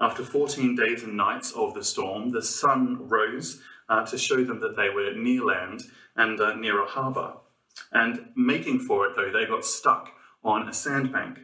After 0.00 0.24
14 0.24 0.74
days 0.74 1.02
and 1.02 1.16
nights 1.16 1.52
of 1.52 1.74
the 1.74 1.84
storm, 1.84 2.30
the 2.30 2.42
sun 2.42 3.08
rose 3.08 3.60
uh, 3.88 4.04
to 4.06 4.18
show 4.18 4.42
them 4.42 4.60
that 4.60 4.76
they 4.76 4.88
were 4.88 5.12
near 5.12 5.44
land 5.44 5.82
and 6.16 6.40
uh, 6.40 6.54
near 6.54 6.82
a 6.82 6.86
harbour. 6.86 7.34
And 7.92 8.30
making 8.34 8.80
for 8.80 9.06
it, 9.06 9.14
though, 9.14 9.30
they 9.30 9.46
got 9.46 9.64
stuck 9.64 10.10
on 10.42 10.68
a 10.68 10.72
sandbank. 10.72 11.38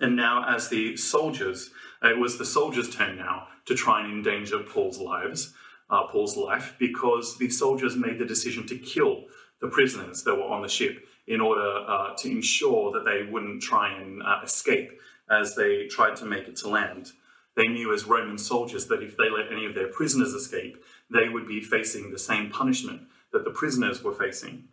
And 0.00 0.16
now, 0.16 0.44
as 0.48 0.68
the 0.68 0.96
soldiers, 0.96 1.70
it 2.02 2.18
was 2.18 2.38
the 2.38 2.44
soldiers' 2.44 2.94
turn 2.94 3.16
now 3.16 3.48
to 3.66 3.74
try 3.74 4.04
and 4.04 4.12
endanger 4.12 4.60
Paul's 4.60 4.98
lives, 4.98 5.54
uh, 5.90 6.06
Paul's 6.06 6.36
life, 6.36 6.74
because 6.78 7.38
the 7.38 7.50
soldiers 7.50 7.96
made 7.96 8.18
the 8.18 8.24
decision 8.24 8.66
to 8.66 8.78
kill 8.78 9.24
the 9.60 9.68
prisoners 9.68 10.22
that 10.24 10.34
were 10.34 10.44
on 10.44 10.62
the 10.62 10.68
ship 10.68 11.06
in 11.26 11.40
order 11.40 11.84
uh, 11.86 12.14
to 12.16 12.30
ensure 12.30 12.92
that 12.92 13.04
they 13.04 13.30
wouldn't 13.30 13.62
try 13.62 13.92
and 13.92 14.22
uh, 14.22 14.40
escape 14.42 14.90
as 15.30 15.54
they 15.54 15.86
tried 15.86 16.16
to 16.16 16.24
make 16.24 16.48
it 16.48 16.56
to 16.56 16.68
land. 16.68 17.12
They 17.56 17.66
knew 17.66 17.92
as 17.92 18.04
Roman 18.04 18.38
soldiers 18.38 18.86
that 18.86 19.02
if 19.02 19.16
they 19.16 19.28
let 19.28 19.50
any 19.50 19.66
of 19.66 19.74
their 19.74 19.88
prisoners 19.88 20.32
escape, 20.32 20.82
they 21.10 21.28
would 21.28 21.46
be 21.46 21.60
facing 21.60 22.10
the 22.10 22.18
same 22.18 22.50
punishment 22.50 23.02
that 23.32 23.44
the 23.44 23.50
prisoners 23.50 24.02
were 24.02 24.14
facing. 24.14 24.68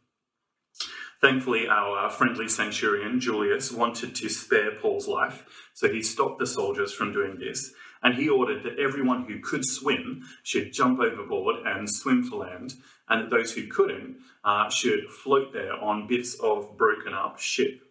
Thankfully, 1.19 1.67
our 1.67 2.09
friendly 2.09 2.47
centurion, 2.47 3.19
Julius, 3.19 3.71
wanted 3.71 4.13
to 4.15 4.29
spare 4.29 4.71
Paul's 4.79 5.07
life, 5.07 5.45
so 5.73 5.89
he 5.89 6.03
stopped 6.03 6.39
the 6.39 6.45
soldiers 6.45 6.93
from 6.93 7.11
doing 7.11 7.39
this, 7.39 7.73
and 8.03 8.15
he 8.15 8.29
ordered 8.29 8.63
that 8.63 8.79
everyone 8.79 9.25
who 9.25 9.39
could 9.39 9.65
swim 9.65 10.23
should 10.43 10.73
jump 10.73 10.99
overboard 10.99 11.57
and 11.65 11.89
swim 11.89 12.23
for 12.23 12.37
land, 12.37 12.73
and 13.09 13.23
that 13.23 13.29
those 13.29 13.53
who 13.53 13.67
couldn't 13.67 14.17
uh, 14.43 14.69
should 14.69 15.09
float 15.09 15.53
there 15.53 15.73
on 15.73 16.07
bits 16.07 16.35
of 16.35 16.77
broken 16.77 17.13
up 17.13 17.39
ship. 17.39 17.81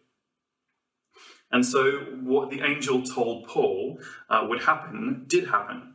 And 1.51 1.65
so, 1.65 1.93
what 2.23 2.51
the 2.51 2.63
angel 2.63 3.03
told 3.03 3.47
Paul 3.47 4.01
uh, 4.29 4.47
would 4.49 4.63
happen 4.63 5.25
did 5.29 5.49
happen. 5.49 5.95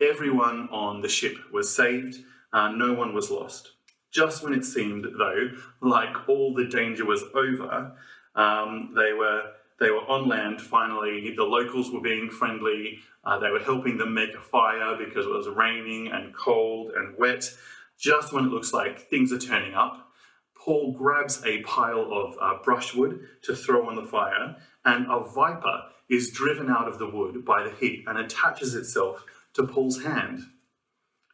Everyone 0.00 0.68
on 0.70 1.02
the 1.02 1.08
ship 1.08 1.36
was 1.52 1.74
saved, 1.74 2.16
uh, 2.52 2.68
no 2.68 2.94
one 2.94 3.14
was 3.14 3.30
lost. 3.30 3.72
Just 4.10 4.42
when 4.42 4.54
it 4.54 4.64
seemed, 4.64 5.04
though, 5.18 5.50
like 5.80 6.28
all 6.28 6.54
the 6.54 6.66
danger 6.66 7.04
was 7.04 7.22
over, 7.34 7.94
um, 8.34 8.92
they 8.96 9.12
were 9.12 9.52
they 9.78 9.90
were 9.90 10.08
on 10.08 10.28
land 10.28 10.60
finally. 10.60 11.34
The 11.36 11.44
locals 11.44 11.90
were 11.90 12.00
being 12.00 12.30
friendly. 12.30 13.00
Uh, 13.24 13.38
they 13.38 13.50
were 13.50 13.60
helping 13.60 13.98
them 13.98 14.14
make 14.14 14.34
a 14.34 14.40
fire 14.40 14.96
because 14.96 15.26
it 15.26 15.32
was 15.32 15.48
raining 15.48 16.08
and 16.08 16.34
cold 16.34 16.92
and 16.96 17.16
wet. 17.16 17.50
Just 17.98 18.32
when 18.32 18.44
it 18.46 18.48
looks 18.50 18.72
like 18.72 19.08
things 19.08 19.32
are 19.32 19.38
turning 19.38 19.74
up, 19.74 20.10
Paul 20.56 20.92
grabs 20.92 21.42
a 21.44 21.62
pile 21.62 22.12
of 22.12 22.36
uh, 22.40 22.62
brushwood 22.62 23.20
to 23.42 23.54
throw 23.54 23.88
on 23.88 23.94
the 23.94 24.04
fire, 24.04 24.56
and 24.84 25.06
a 25.10 25.20
viper 25.20 25.82
is 26.08 26.30
driven 26.30 26.68
out 26.68 26.88
of 26.88 26.98
the 26.98 27.08
wood 27.08 27.44
by 27.44 27.62
the 27.62 27.70
heat 27.70 28.04
and 28.06 28.18
attaches 28.18 28.74
itself 28.74 29.24
to 29.54 29.66
Paul's 29.66 30.02
hand. 30.02 30.42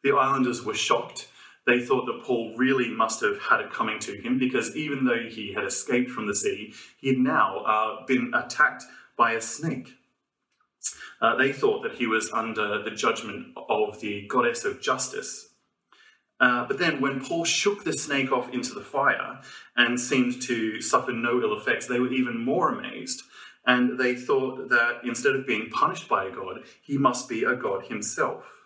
The 0.03 0.13
islanders 0.13 0.65
were 0.65 0.75
shocked. 0.75 1.29
They 1.67 1.81
thought 1.81 2.07
that 2.07 2.23
Paul 2.23 2.55
really 2.57 2.91
must 2.91 3.21
have 3.23 3.41
had 3.41 3.61
it 3.61 3.73
coming 3.73 3.99
to 4.01 4.13
him 4.21 4.39
because 4.39 4.77
even 4.77 5.05
though 5.05 5.29
he 5.29 5.55
had 5.55 5.65
escaped 5.65 6.11
from 6.11 6.27
the 6.27 6.35
sea, 6.35 6.75
he 6.99 7.09
had 7.09 7.19
now 7.19 7.59
uh, 7.61 8.07
been 8.07 8.33
attacked 8.35 8.85
by 9.17 9.33
a 9.33 9.41
snake. 9.41 9.95
Uh, 11.21 11.37
they 11.37 11.53
thought 11.53 11.83
that 11.83 11.95
he 11.95 12.07
was 12.07 12.31
under 12.33 12.83
the 12.83 12.91
judgment 12.91 13.47
of 13.69 14.01
the 14.01 14.27
goddess 14.29 14.65
of 14.65 14.83
justice. 14.83 15.49
Uh, 16.41 16.67
but 16.67 16.79
then, 16.79 17.01
when 17.01 17.25
Paul 17.25 17.45
shook 17.45 17.85
the 17.85 17.93
snake 17.93 18.33
off 18.33 18.53
into 18.53 18.75
the 18.75 18.83
fire 18.83 19.41
and 19.77 19.99
seemed 19.99 20.43
to 20.43 20.81
suffer 20.81 21.13
no 21.13 21.41
ill 21.41 21.57
effects, 21.57 21.87
they 21.87 22.01
were 22.01 22.13
even 22.13 22.45
more 22.45 22.69
amazed. 22.69 23.23
And 23.67 23.99
they 23.99 24.15
thought 24.15 24.69
that 24.69 25.01
instead 25.05 25.35
of 25.35 25.47
being 25.47 25.71
punished 25.71 26.09
by 26.09 26.27
a 26.27 26.31
god, 26.31 26.65
he 26.83 26.99
must 26.99 27.29
be 27.29 27.45
a 27.45 27.55
god 27.55 27.87
himself. 27.87 28.64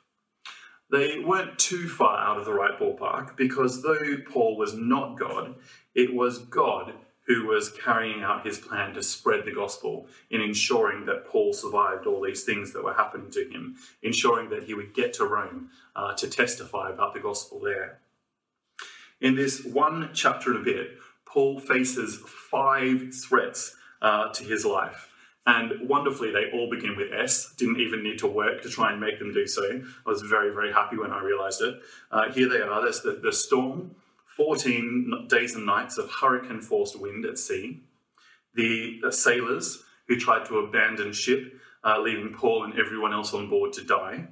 They 0.91 1.19
weren't 1.19 1.59
too 1.59 1.89
far 1.89 2.19
out 2.19 2.39
of 2.39 2.47
the 2.47 2.55
right 2.55 2.79
ballpark 2.79 3.37
because 3.37 3.83
though 3.83 4.17
Paul 4.31 4.57
was 4.57 4.75
not 4.75 5.19
God, 5.19 5.55
it 5.95 6.15
was 6.15 6.39
God 6.39 6.95
who 7.27 7.47
was 7.47 7.71
carrying 7.71 8.23
out 8.23 8.47
his 8.47 8.59
plan 8.59 8.95
to 8.95 9.03
spread 9.03 9.45
the 9.45 9.53
gospel 9.53 10.07
in 10.31 10.41
ensuring 10.41 11.05
that 11.05 11.27
Paul 11.27 11.53
survived 11.53 12.07
all 12.07 12.23
these 12.23 12.43
things 12.43 12.73
that 12.73 12.83
were 12.83 12.95
happening 12.95 13.31
to 13.33 13.47
him, 13.51 13.77
ensuring 14.03 14.49
that 14.49 14.63
he 14.63 14.73
would 14.73 14.95
get 14.95 15.13
to 15.15 15.27
Rome 15.27 15.69
uh, 15.95 16.15
to 16.15 16.29
testify 16.29 16.91
about 16.91 17.13
the 17.13 17.21
gospel 17.21 17.61
there. 17.61 18.01
In 19.21 19.37
this 19.37 19.63
one 19.63 20.09
chapter 20.15 20.53
and 20.53 20.61
a 20.61 20.65
bit, 20.65 20.93
Paul 21.27 21.61
faces 21.61 22.17
five 22.51 23.15
threats 23.15 23.77
uh, 24.01 24.33
to 24.33 24.45
his 24.45 24.65
life. 24.65 25.08
And 25.49 25.89
wonderfully, 25.89 26.31
they 26.31 26.51
all 26.53 26.69
begin 26.69 26.95
with 26.95 27.11
S. 27.11 27.55
Didn't 27.57 27.81
even 27.81 28.03
need 28.03 28.19
to 28.19 28.27
work 28.27 28.61
to 28.61 28.69
try 28.69 28.93
and 28.93 29.01
make 29.01 29.19
them 29.19 29.33
do 29.33 29.47
so. 29.47 29.81
I 30.07 30.11
was 30.11 30.21
very, 30.21 30.53
very 30.53 30.71
happy 30.71 30.99
when 30.99 31.11
I 31.11 31.23
realized 31.23 31.63
it. 31.63 31.81
Uh, 32.13 32.31
here 32.31 32.51
they 32.51 32.61
are. 32.61 32.83
There's 32.83 33.01
the, 33.01 33.13
the 33.13 33.33
storm, 33.33 33.93
14 34.37 35.27
days 35.27 35.55
and 35.55 35.65
nights 35.65 35.97
of 35.97 36.11
hurricane 36.11 36.61
forced 36.61 37.01
wind 37.01 37.25
at 37.25 37.39
sea, 37.39 37.81
the 38.57 39.01
sailors 39.09 39.83
who 40.07 40.21
tried 40.21 40.45
to 40.49 40.59
abandon 40.59 41.15
ship, 41.15 41.55
uh, 41.83 41.99
leaving 41.99 42.35
Paul 42.35 42.65
and 42.65 42.79
everyone 42.79 43.15
else 43.15 43.33
on 43.33 43.49
board 43.49 43.73
to 43.73 43.83
die, 43.83 44.27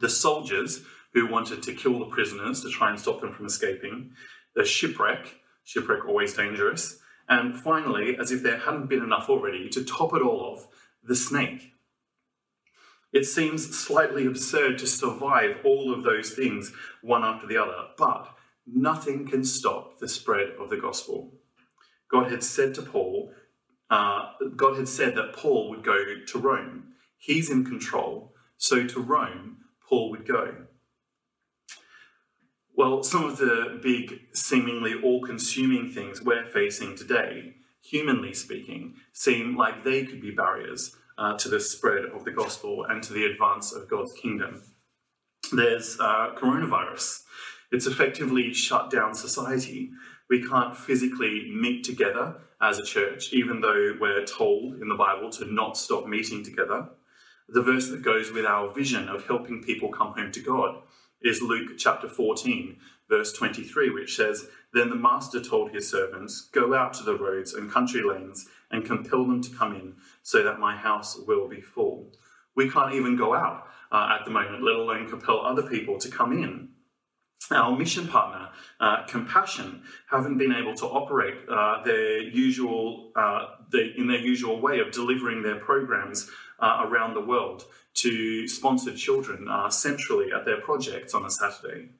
the 0.00 0.08
soldiers 0.08 0.82
who 1.14 1.26
wanted 1.26 1.64
to 1.64 1.74
kill 1.74 1.98
the 1.98 2.04
prisoners 2.04 2.62
to 2.62 2.70
try 2.70 2.90
and 2.90 3.00
stop 3.00 3.22
them 3.22 3.32
from 3.32 3.46
escaping, 3.46 4.12
the 4.54 4.64
shipwreck, 4.64 5.34
shipwreck 5.64 6.06
always 6.06 6.34
dangerous, 6.34 7.00
and 7.28 7.58
finally, 7.58 8.16
as 8.18 8.30
if 8.30 8.42
there 8.42 8.58
hadn't 8.58 8.88
been 8.88 9.02
enough 9.02 9.28
already, 9.28 9.68
to 9.70 9.84
top 9.84 10.14
it 10.14 10.22
all 10.22 10.40
off, 10.40 10.66
the 11.02 11.16
snake. 11.16 11.72
It 13.12 13.24
seems 13.24 13.78
slightly 13.78 14.26
absurd 14.26 14.78
to 14.78 14.86
survive 14.86 15.56
all 15.64 15.92
of 15.92 16.04
those 16.04 16.32
things 16.32 16.72
one 17.02 17.24
after 17.24 17.46
the 17.46 17.56
other, 17.56 17.88
but 17.96 18.28
nothing 18.66 19.26
can 19.26 19.44
stop 19.44 19.98
the 19.98 20.08
spread 20.08 20.50
of 20.60 20.68
the 20.68 20.76
gospel. 20.76 21.32
God 22.10 22.30
had 22.30 22.42
said 22.42 22.74
to 22.74 22.82
Paul, 22.82 23.32
uh, 23.90 24.32
God 24.56 24.76
had 24.76 24.88
said 24.88 25.14
that 25.16 25.32
Paul 25.32 25.70
would 25.70 25.84
go 25.84 26.04
to 26.26 26.38
Rome. 26.38 26.92
He's 27.16 27.50
in 27.50 27.64
control, 27.64 28.34
so 28.58 28.86
to 28.86 29.00
Rome, 29.00 29.58
Paul 29.88 30.10
would 30.10 30.26
go. 30.26 30.66
Well, 32.78 33.02
some 33.02 33.24
of 33.24 33.38
the 33.38 33.80
big, 33.82 34.20
seemingly 34.32 34.94
all 35.02 35.20
consuming 35.20 35.90
things 35.90 36.22
we're 36.22 36.46
facing 36.46 36.94
today, 36.94 37.54
humanly 37.82 38.32
speaking, 38.32 38.94
seem 39.12 39.56
like 39.56 39.82
they 39.82 40.04
could 40.04 40.22
be 40.22 40.30
barriers 40.30 40.94
uh, 41.18 41.36
to 41.38 41.48
the 41.48 41.58
spread 41.58 42.04
of 42.04 42.24
the 42.24 42.30
gospel 42.30 42.86
and 42.88 43.02
to 43.02 43.12
the 43.12 43.24
advance 43.24 43.72
of 43.72 43.90
God's 43.90 44.12
kingdom. 44.12 44.62
There's 45.52 45.98
uh, 45.98 46.36
coronavirus. 46.38 47.24
It's 47.72 47.88
effectively 47.88 48.54
shut 48.54 48.92
down 48.92 49.12
society. 49.12 49.90
We 50.30 50.46
can't 50.46 50.76
physically 50.76 51.50
meet 51.52 51.82
together 51.82 52.36
as 52.62 52.78
a 52.78 52.84
church, 52.84 53.32
even 53.32 53.60
though 53.60 53.96
we're 54.00 54.24
told 54.24 54.80
in 54.80 54.88
the 54.88 54.94
Bible 54.94 55.30
to 55.30 55.52
not 55.52 55.76
stop 55.76 56.06
meeting 56.06 56.44
together. 56.44 56.90
The 57.48 57.62
verse 57.62 57.88
that 57.88 58.02
goes 58.02 58.30
with 58.30 58.46
our 58.46 58.72
vision 58.72 59.08
of 59.08 59.26
helping 59.26 59.64
people 59.64 59.90
come 59.90 60.12
home 60.12 60.30
to 60.30 60.40
God 60.40 60.82
is 61.22 61.42
Luke 61.42 61.72
chapter 61.76 62.08
14, 62.08 62.76
verse 63.08 63.32
23, 63.32 63.90
which 63.90 64.16
says, 64.16 64.46
Then 64.72 64.90
the 64.90 64.96
master 64.96 65.42
told 65.42 65.72
his 65.72 65.90
servants, 65.90 66.48
Go 66.52 66.74
out 66.74 66.92
to 66.94 67.02
the 67.02 67.16
roads 67.16 67.54
and 67.54 67.70
country 67.70 68.02
lanes 68.02 68.46
and 68.70 68.84
compel 68.84 69.24
them 69.24 69.42
to 69.42 69.50
come 69.50 69.74
in, 69.74 69.94
so 70.22 70.42
that 70.42 70.60
my 70.60 70.76
house 70.76 71.18
will 71.26 71.48
be 71.48 71.60
full. 71.60 72.12
We 72.54 72.70
can't 72.70 72.94
even 72.94 73.16
go 73.16 73.34
out 73.34 73.66
uh, 73.90 74.16
at 74.18 74.24
the 74.24 74.30
moment, 74.30 74.62
let 74.62 74.76
alone 74.76 75.08
compel 75.08 75.40
other 75.40 75.62
people 75.62 75.98
to 75.98 76.10
come 76.10 76.32
in. 76.32 76.68
Our 77.50 77.76
mission 77.76 78.06
partner, 78.08 78.50
uh, 78.78 79.06
Compassion, 79.06 79.82
haven't 80.10 80.36
been 80.36 80.52
able 80.52 80.74
to 80.74 80.86
operate 80.86 81.34
uh, 81.48 81.82
their 81.82 82.20
usual, 82.20 83.12
uh, 83.16 83.46
the, 83.70 83.94
in 83.96 84.06
their 84.06 84.18
usual 84.18 84.60
way 84.60 84.80
of 84.80 84.90
delivering 84.90 85.42
their 85.42 85.56
programs 85.56 86.30
uh, 86.58 86.84
around 86.84 87.14
the 87.14 87.20
world 87.20 87.64
to 87.94 88.46
sponsor 88.48 88.94
children 88.94 89.48
uh, 89.48 89.70
centrally 89.70 90.32
at 90.32 90.44
their 90.44 90.60
projects 90.60 91.14
on 91.14 91.24
a 91.24 91.30
Saturday. 91.30 91.90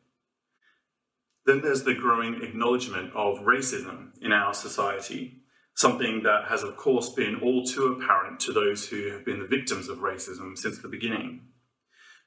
Then 1.46 1.60
there's 1.62 1.84
the 1.84 1.94
growing 1.94 2.42
acknowledgement 2.42 3.12
of 3.14 3.38
racism 3.38 4.10
in 4.20 4.32
our 4.32 4.52
society, 4.52 5.40
something 5.74 6.22
that 6.22 6.44
has, 6.48 6.62
of 6.62 6.76
course, 6.76 7.08
been 7.08 7.40
all 7.40 7.64
too 7.64 7.86
apparent 7.86 8.40
to 8.40 8.52
those 8.52 8.88
who 8.88 9.10
have 9.10 9.24
been 9.24 9.40
the 9.40 9.46
victims 9.46 9.88
of 9.88 9.98
racism 9.98 10.58
since 10.58 10.78
the 10.78 10.88
beginning. 10.88 11.40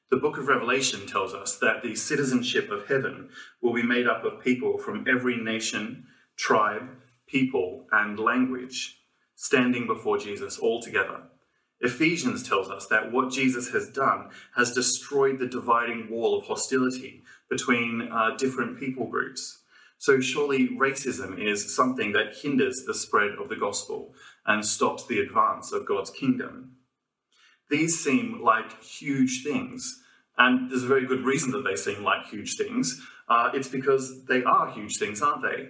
The 0.10 0.18
book 0.18 0.38
of 0.38 0.48
Revelation 0.48 1.08
tells 1.08 1.34
us 1.34 1.58
that 1.60 1.84
the 1.84 1.96
citizenship 1.96 2.70
of 2.70 2.88
heaven 2.88 3.30
will 3.62 3.74
be 3.74 3.84
made 3.84 4.08
up 4.08 4.26
of 4.26 4.42
people 4.44 4.78
from 4.78 5.06
every 5.08 5.38
nation, 5.38 6.06
tribe, 6.36 6.90
people, 7.28 7.86
and 7.92 8.20
language 8.20 8.98
standing 9.36 9.88
before 9.88 10.18
Jesus 10.18 10.58
all 10.58 10.82
together. 10.82 11.22
Ephesians 11.82 12.48
tells 12.48 12.70
us 12.70 12.86
that 12.88 13.12
what 13.12 13.32
Jesus 13.32 13.72
has 13.72 13.90
done 13.90 14.30
has 14.56 14.74
destroyed 14.74 15.40
the 15.40 15.48
dividing 15.48 16.10
wall 16.10 16.38
of 16.38 16.46
hostility 16.46 17.24
between 17.50 18.08
uh, 18.12 18.36
different 18.38 18.80
people 18.80 19.08
groups. 19.08 19.64
So 19.98 20.20
surely 20.20 20.70
racism 20.70 21.40
is 21.40 21.76
something 21.76 22.12
that 22.14 22.36
hinders 22.42 22.84
the 22.86 22.94
spread 22.94 23.32
of 23.40 23.50
the 23.50 23.56
gospel 23.56 24.14
and 24.46 24.66
stops 24.66 25.06
the 25.06 25.20
advance 25.20 25.72
of 25.72 25.88
God's 25.88 26.12
kingdom. 26.12 26.78
These 27.70 28.04
seem 28.04 28.42
like 28.44 28.84
huge 28.84 29.44
things, 29.44 30.04
and 30.38 30.70
there's 30.70 30.84
a 30.84 30.88
very 30.88 31.06
good 31.06 31.24
reason 31.24 31.52
that 31.52 31.64
they 31.64 31.76
seem 31.76 32.04
like 32.04 32.28
huge 32.28 32.58
things. 32.58 33.02
Uh, 33.28 33.52
it's 33.54 33.68
because 33.68 34.26
they 34.26 34.44
are 34.44 34.72
huge 34.72 34.98
things, 34.98 35.22
aren't 35.22 35.44
they? 35.44 35.70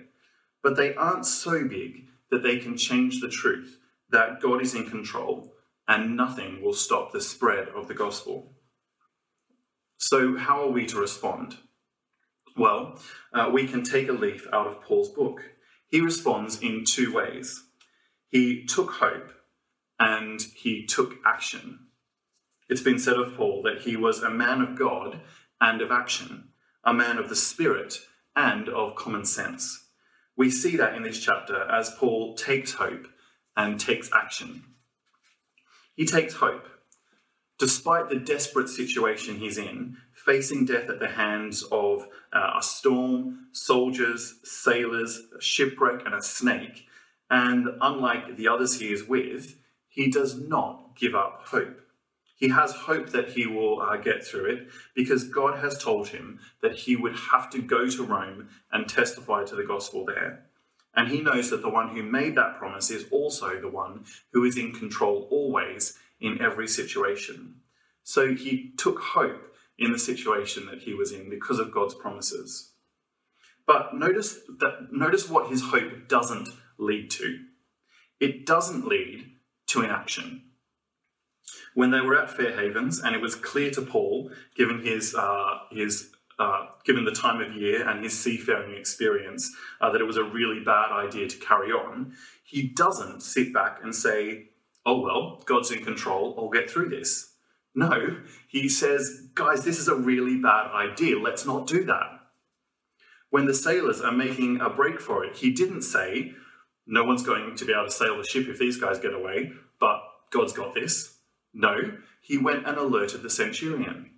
But 0.63 0.75
they 0.75 0.95
aren't 0.95 1.25
so 1.25 1.63
big 1.65 2.07
that 2.31 2.43
they 2.43 2.57
can 2.57 2.75
change 2.77 3.21
the 3.21 3.29
truth 3.29 3.77
that 4.09 4.41
God 4.41 4.61
is 4.61 4.75
in 4.75 4.89
control 4.89 5.53
and 5.87 6.15
nothing 6.15 6.61
will 6.61 6.73
stop 6.73 7.11
the 7.11 7.21
spread 7.21 7.69
of 7.69 7.87
the 7.87 7.93
gospel. 7.93 8.53
So, 9.97 10.37
how 10.37 10.61
are 10.63 10.71
we 10.71 10.85
to 10.87 10.99
respond? 10.99 11.57
Well, 12.57 12.99
uh, 13.33 13.49
we 13.53 13.67
can 13.67 13.83
take 13.83 14.09
a 14.09 14.13
leaf 14.13 14.47
out 14.51 14.67
of 14.67 14.81
Paul's 14.81 15.09
book. 15.09 15.41
He 15.89 16.01
responds 16.01 16.61
in 16.61 16.83
two 16.85 17.13
ways. 17.13 17.63
He 18.29 18.65
took 18.65 18.91
hope 18.91 19.31
and 19.99 20.41
he 20.55 20.85
took 20.85 21.15
action. 21.25 21.87
It's 22.69 22.81
been 22.81 22.99
said 22.99 23.17
of 23.17 23.35
Paul 23.35 23.61
that 23.63 23.81
he 23.81 23.95
was 23.95 24.23
a 24.23 24.29
man 24.29 24.61
of 24.61 24.77
God 24.77 25.21
and 25.59 25.81
of 25.81 25.91
action, 25.91 26.49
a 26.83 26.93
man 26.93 27.17
of 27.17 27.29
the 27.29 27.35
Spirit 27.35 27.99
and 28.35 28.69
of 28.69 28.95
common 28.95 29.25
sense. 29.25 29.87
We 30.37 30.49
see 30.49 30.77
that 30.77 30.95
in 30.95 31.03
this 31.03 31.19
chapter 31.19 31.69
as 31.69 31.95
Paul 31.97 32.35
takes 32.35 32.73
hope 32.73 33.07
and 33.55 33.79
takes 33.79 34.09
action. 34.13 34.63
He 35.95 36.05
takes 36.05 36.35
hope. 36.35 36.67
Despite 37.59 38.09
the 38.09 38.15
desperate 38.15 38.69
situation 38.69 39.35
he's 39.35 39.57
in, 39.57 39.97
facing 40.13 40.65
death 40.65 40.89
at 40.89 40.99
the 40.99 41.09
hands 41.09 41.63
of 41.71 42.07
uh, 42.33 42.53
a 42.57 42.63
storm, 42.63 43.47
soldiers, 43.51 44.39
sailors, 44.43 45.21
a 45.37 45.41
shipwreck, 45.41 46.03
and 46.05 46.15
a 46.15 46.23
snake, 46.23 46.87
and 47.29 47.67
unlike 47.79 48.35
the 48.35 48.47
others 48.47 48.79
he 48.79 48.91
is 48.91 49.07
with, 49.07 49.57
he 49.87 50.09
does 50.09 50.35
not 50.39 50.95
give 50.97 51.13
up 51.13 51.43
hope. 51.45 51.81
He 52.35 52.49
has 52.49 52.71
hope 52.71 53.09
that 53.09 53.33
he 53.33 53.45
will 53.45 53.81
uh, 53.81 53.97
get 53.97 54.25
through 54.25 54.45
it 54.45 54.67
because 54.95 55.25
God 55.25 55.59
has 55.59 55.77
told 55.77 56.07
him 56.07 56.39
that 56.63 56.75
he 56.75 56.95
would 56.95 57.15
have 57.15 57.51
to 57.51 57.61
go 57.61 57.87
to 57.87 58.03
Rome 58.03 58.49
and 58.71 58.89
testify 58.89 59.43
to 59.43 59.55
the 59.55 59.63
gospel 59.63 60.05
there. 60.05 60.45
And 60.95 61.07
he 61.07 61.21
knows 61.21 61.49
that 61.49 61.61
the 61.61 61.69
one 61.69 61.89
who 61.89 62.03
made 62.03 62.35
that 62.35 62.57
promise 62.57 62.91
is 62.91 63.05
also 63.11 63.59
the 63.59 63.69
one 63.69 64.05
who 64.33 64.43
is 64.43 64.57
in 64.57 64.73
control 64.73 65.27
always 65.31 65.97
in 66.19 66.41
every 66.41 66.67
situation. 66.67 67.55
So 68.03 68.33
he 68.33 68.73
took 68.77 68.99
hope 68.99 69.55
in 69.77 69.91
the 69.91 69.99
situation 69.99 70.65
that 70.67 70.81
he 70.81 70.93
was 70.93 71.11
in 71.11 71.29
because 71.29 71.59
of 71.59 71.73
God's 71.73 71.95
promises. 71.95 72.71
But 73.65 73.95
notice 73.95 74.39
that 74.59 74.91
notice 74.91 75.29
what 75.29 75.49
his 75.49 75.61
hope 75.61 76.07
doesn't 76.07 76.49
lead 76.77 77.09
to. 77.11 77.39
It 78.19 78.45
doesn't 78.45 78.87
lead 78.87 79.31
to 79.67 79.81
inaction 79.81 80.43
when 81.73 81.91
they 81.91 82.01
were 82.01 82.21
at 82.21 82.29
Fair 82.29 82.53
Havens, 82.59 82.99
and 82.99 83.15
it 83.15 83.21
was 83.21 83.35
clear 83.35 83.71
to 83.71 83.81
Paul, 83.81 84.31
given 84.55 84.83
his 84.83 85.15
uh, 85.15 85.59
his 85.71 86.11
uh, 86.39 86.67
given 86.85 87.05
the 87.05 87.11
time 87.11 87.41
of 87.41 87.55
year 87.55 87.87
and 87.87 88.03
his 88.03 88.17
seafaring 88.19 88.77
experience, 88.77 89.53
uh, 89.79 89.91
that 89.91 90.01
it 90.01 90.05
was 90.05 90.17
a 90.17 90.23
really 90.23 90.63
bad 90.63 90.91
idea 90.91 91.27
to 91.27 91.37
carry 91.37 91.71
on. 91.71 92.13
He 92.43 92.67
doesn't 92.67 93.21
sit 93.21 93.53
back 93.53 93.79
and 93.83 93.95
say, 93.95 94.49
"Oh 94.85 94.99
well, 94.99 95.41
God's 95.45 95.71
in 95.71 95.83
control. 95.83 96.35
I'll 96.37 96.49
get 96.49 96.69
through 96.69 96.89
this." 96.89 97.33
No, 97.73 98.17
he 98.47 98.67
says, 98.67 99.29
"Guys, 99.33 99.63
this 99.63 99.79
is 99.79 99.87
a 99.87 99.95
really 99.95 100.37
bad 100.37 100.71
idea. 100.71 101.19
Let's 101.19 101.45
not 101.45 101.67
do 101.67 101.83
that." 101.85 102.19
When 103.29 103.45
the 103.45 103.53
sailors 103.53 104.01
are 104.01 104.11
making 104.11 104.59
a 104.59 104.69
break 104.69 104.99
for 104.99 105.23
it, 105.23 105.37
he 105.37 105.51
didn't 105.51 105.83
say, 105.83 106.33
"No 106.85 107.03
one's 107.03 107.23
going 107.23 107.55
to 107.55 107.65
be 107.65 107.71
able 107.71 107.85
to 107.85 107.91
sail 107.91 108.17
the 108.17 108.23
ship 108.23 108.47
if 108.47 108.59
these 108.59 108.77
guys 108.77 108.99
get 108.99 109.13
away," 109.13 109.53
but 109.79 110.01
God's 110.31 110.53
got 110.53 110.73
this. 110.73 111.19
No, 111.53 111.97
he 112.21 112.37
went 112.37 112.65
and 112.65 112.77
alerted 112.77 113.23
the 113.23 113.29
centurion. 113.29 114.10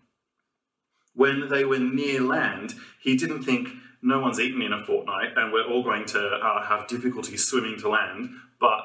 When 1.15 1.50
they 1.50 1.63
were 1.65 1.79
near 1.79 2.22
land, 2.22 2.75
he 3.01 3.15
didn't 3.15 3.43
think, 3.43 3.70
no 4.01 4.20
one's 4.20 4.39
eaten 4.39 4.62
in 4.62 4.74
a 4.74 4.84
fortnight 4.84 5.29
and 5.36 5.53
we're 5.53 5.67
all 5.67 5.84
going 5.84 6.05
to 6.05 6.20
uh, 6.20 6.65
have 6.65 6.88
difficulty 6.88 7.38
swimming 7.38 7.79
to 7.79 7.89
land, 7.89 8.29
but 8.59 8.81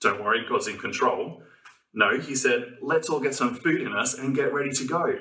don't 0.00 0.22
worry, 0.22 0.44
God's 0.48 0.68
in 0.68 0.78
control. 0.78 1.42
No, 1.92 2.18
he 2.18 2.34
said, 2.34 2.78
let's 2.80 3.10
all 3.10 3.20
get 3.20 3.34
some 3.34 3.54
food 3.54 3.82
in 3.82 3.92
us 3.92 4.14
and 4.14 4.34
get 4.34 4.52
ready 4.52 4.70
to 4.70 4.86
go. 4.86 5.18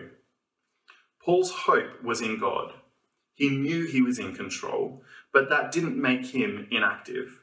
Paul's 1.24 1.52
hope 1.52 2.02
was 2.04 2.22
in 2.22 2.40
God. 2.40 2.74
He 3.36 3.50
knew 3.50 3.86
he 3.86 4.02
was 4.02 4.20
in 4.20 4.34
control, 4.34 5.04
but 5.34 5.50
that 5.50 5.72
didn't 5.72 6.02
make 6.02 6.28
him 6.28 6.68
inactive. 6.72 7.40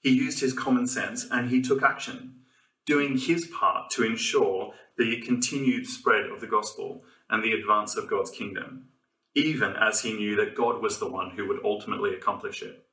He 0.00 0.10
used 0.10 0.40
his 0.40 0.52
common 0.52 0.86
sense 0.86 1.26
and 1.30 1.50
he 1.50 1.60
took 1.60 1.82
action 1.82 2.40
doing 2.86 3.16
his 3.16 3.46
part 3.46 3.90
to 3.90 4.04
ensure 4.04 4.72
the 4.98 5.20
continued 5.22 5.86
spread 5.86 6.26
of 6.26 6.40
the 6.40 6.46
gospel 6.46 7.02
and 7.30 7.42
the 7.42 7.52
advance 7.52 7.96
of 7.96 8.08
God's 8.08 8.30
kingdom, 8.30 8.88
even 9.34 9.74
as 9.76 10.02
he 10.02 10.12
knew 10.14 10.36
that 10.36 10.54
God 10.54 10.80
was 10.80 10.98
the 10.98 11.10
one 11.10 11.30
who 11.30 11.48
would 11.48 11.64
ultimately 11.64 12.14
accomplish 12.14 12.62
it. 12.62 12.84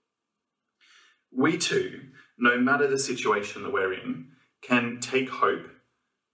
We 1.31 1.57
too, 1.57 2.01
no 2.37 2.57
matter 2.57 2.87
the 2.87 2.99
situation 2.99 3.63
that 3.63 3.73
we're 3.73 3.93
in, 3.93 4.27
can 4.61 4.99
take 4.99 5.29
hope 5.29 5.67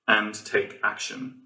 and 0.07 0.33
take 0.33 0.79
action. 0.83 1.41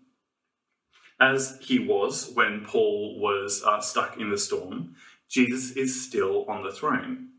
As 1.19 1.59
he 1.61 1.79
was 1.79 2.31
when 2.33 2.65
Paul 2.65 3.19
was 3.19 3.63
uh, 3.65 3.81
stuck 3.81 4.17
in 4.17 4.29
the 4.29 4.37
storm, 4.37 4.95
Jesus 5.29 5.71
is 5.71 6.05
still 6.05 6.45
on 6.47 6.63
the 6.63 6.71
throne. 6.71 7.29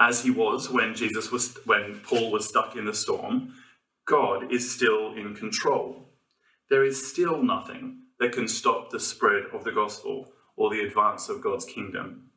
As 0.00 0.22
he 0.22 0.30
was 0.30 0.70
when 0.70 0.94
Jesus 0.94 1.30
was 1.30 1.56
when 1.64 2.00
Paul 2.00 2.30
was 2.30 2.48
stuck 2.48 2.76
in 2.76 2.84
the 2.84 2.94
storm, 2.94 3.54
God 4.06 4.52
is 4.52 4.70
still 4.70 5.14
in 5.14 5.34
control. 5.34 6.08
There 6.70 6.84
is 6.84 7.08
still 7.08 7.42
nothing 7.42 8.02
that 8.20 8.32
can 8.32 8.48
stop 8.48 8.90
the 8.90 9.00
spread 9.00 9.44
of 9.52 9.64
the 9.64 9.72
gospel 9.72 10.32
or 10.56 10.70
the 10.70 10.80
advance 10.80 11.28
of 11.28 11.42
God's 11.42 11.64
kingdom. 11.64 12.30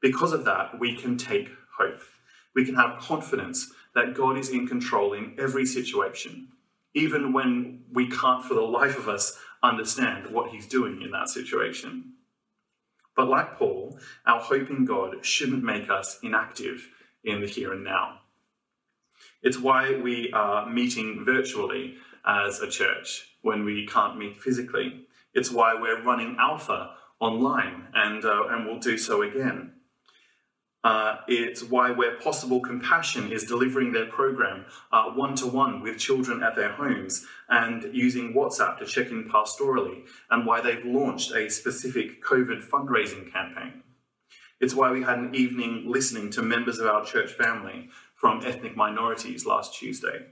Because 0.00 0.32
of 0.32 0.44
that, 0.46 0.78
we 0.80 0.96
can 0.96 1.16
take 1.16 1.50
hope. 1.78 2.00
We 2.54 2.64
can 2.64 2.74
have 2.74 3.00
confidence 3.00 3.72
that 3.94 4.14
God 4.14 4.38
is 4.38 4.48
in 4.48 4.66
control 4.66 5.12
in 5.12 5.36
every 5.38 5.66
situation, 5.66 6.48
even 6.94 7.32
when 7.32 7.84
we 7.92 8.08
can't 8.08 8.44
for 8.44 8.54
the 8.54 8.60
life 8.60 8.96
of 8.96 9.08
us 9.08 9.38
understand 9.62 10.32
what 10.32 10.50
he's 10.50 10.66
doing 10.66 11.02
in 11.02 11.10
that 11.10 11.28
situation. 11.28 12.14
But 13.14 13.28
like 13.28 13.58
Paul, 13.58 13.98
our 14.24 14.40
hope 14.40 14.70
in 14.70 14.84
God 14.84 15.24
shouldn't 15.24 15.62
make 15.62 15.90
us 15.90 16.18
inactive 16.22 16.88
in 17.22 17.42
the 17.42 17.46
here 17.46 17.72
and 17.72 17.84
now. 17.84 18.20
It's 19.42 19.58
why 19.58 19.96
we 19.96 20.32
are 20.32 20.68
meeting 20.68 21.24
virtually 21.24 21.96
as 22.24 22.60
a 22.60 22.70
church 22.70 23.29
when 23.42 23.64
we 23.64 23.86
can't 23.86 24.18
meet 24.18 24.40
physically. 24.40 25.06
It's 25.34 25.50
why 25.50 25.74
we're 25.74 26.02
running 26.02 26.36
Alpha 26.38 26.90
online 27.20 27.86
and, 27.94 28.24
uh, 28.24 28.44
and 28.48 28.66
we'll 28.66 28.78
do 28.78 28.98
so 28.98 29.22
again. 29.22 29.72
Uh, 30.82 31.16
it's 31.28 31.62
why, 31.62 31.90
where 31.90 32.16
possible, 32.16 32.60
Compassion 32.60 33.30
is 33.30 33.44
delivering 33.44 33.92
their 33.92 34.06
program 34.06 34.64
one 35.14 35.34
to 35.34 35.46
one 35.46 35.82
with 35.82 35.98
children 35.98 36.42
at 36.42 36.56
their 36.56 36.72
homes 36.72 37.26
and 37.50 37.94
using 37.94 38.32
WhatsApp 38.32 38.78
to 38.78 38.86
check 38.86 39.10
in 39.10 39.28
pastorally, 39.28 40.06
and 40.30 40.46
why 40.46 40.62
they've 40.62 40.84
launched 40.84 41.32
a 41.32 41.50
specific 41.50 42.24
COVID 42.24 42.66
fundraising 42.66 43.30
campaign. 43.30 43.82
It's 44.58 44.74
why 44.74 44.90
we 44.90 45.02
had 45.02 45.18
an 45.18 45.34
evening 45.34 45.84
listening 45.86 46.30
to 46.30 46.42
members 46.42 46.78
of 46.78 46.86
our 46.86 47.04
church 47.04 47.32
family 47.32 47.90
from 48.14 48.44
ethnic 48.44 48.76
minorities 48.76 49.44
last 49.44 49.74
Tuesday. 49.74 50.26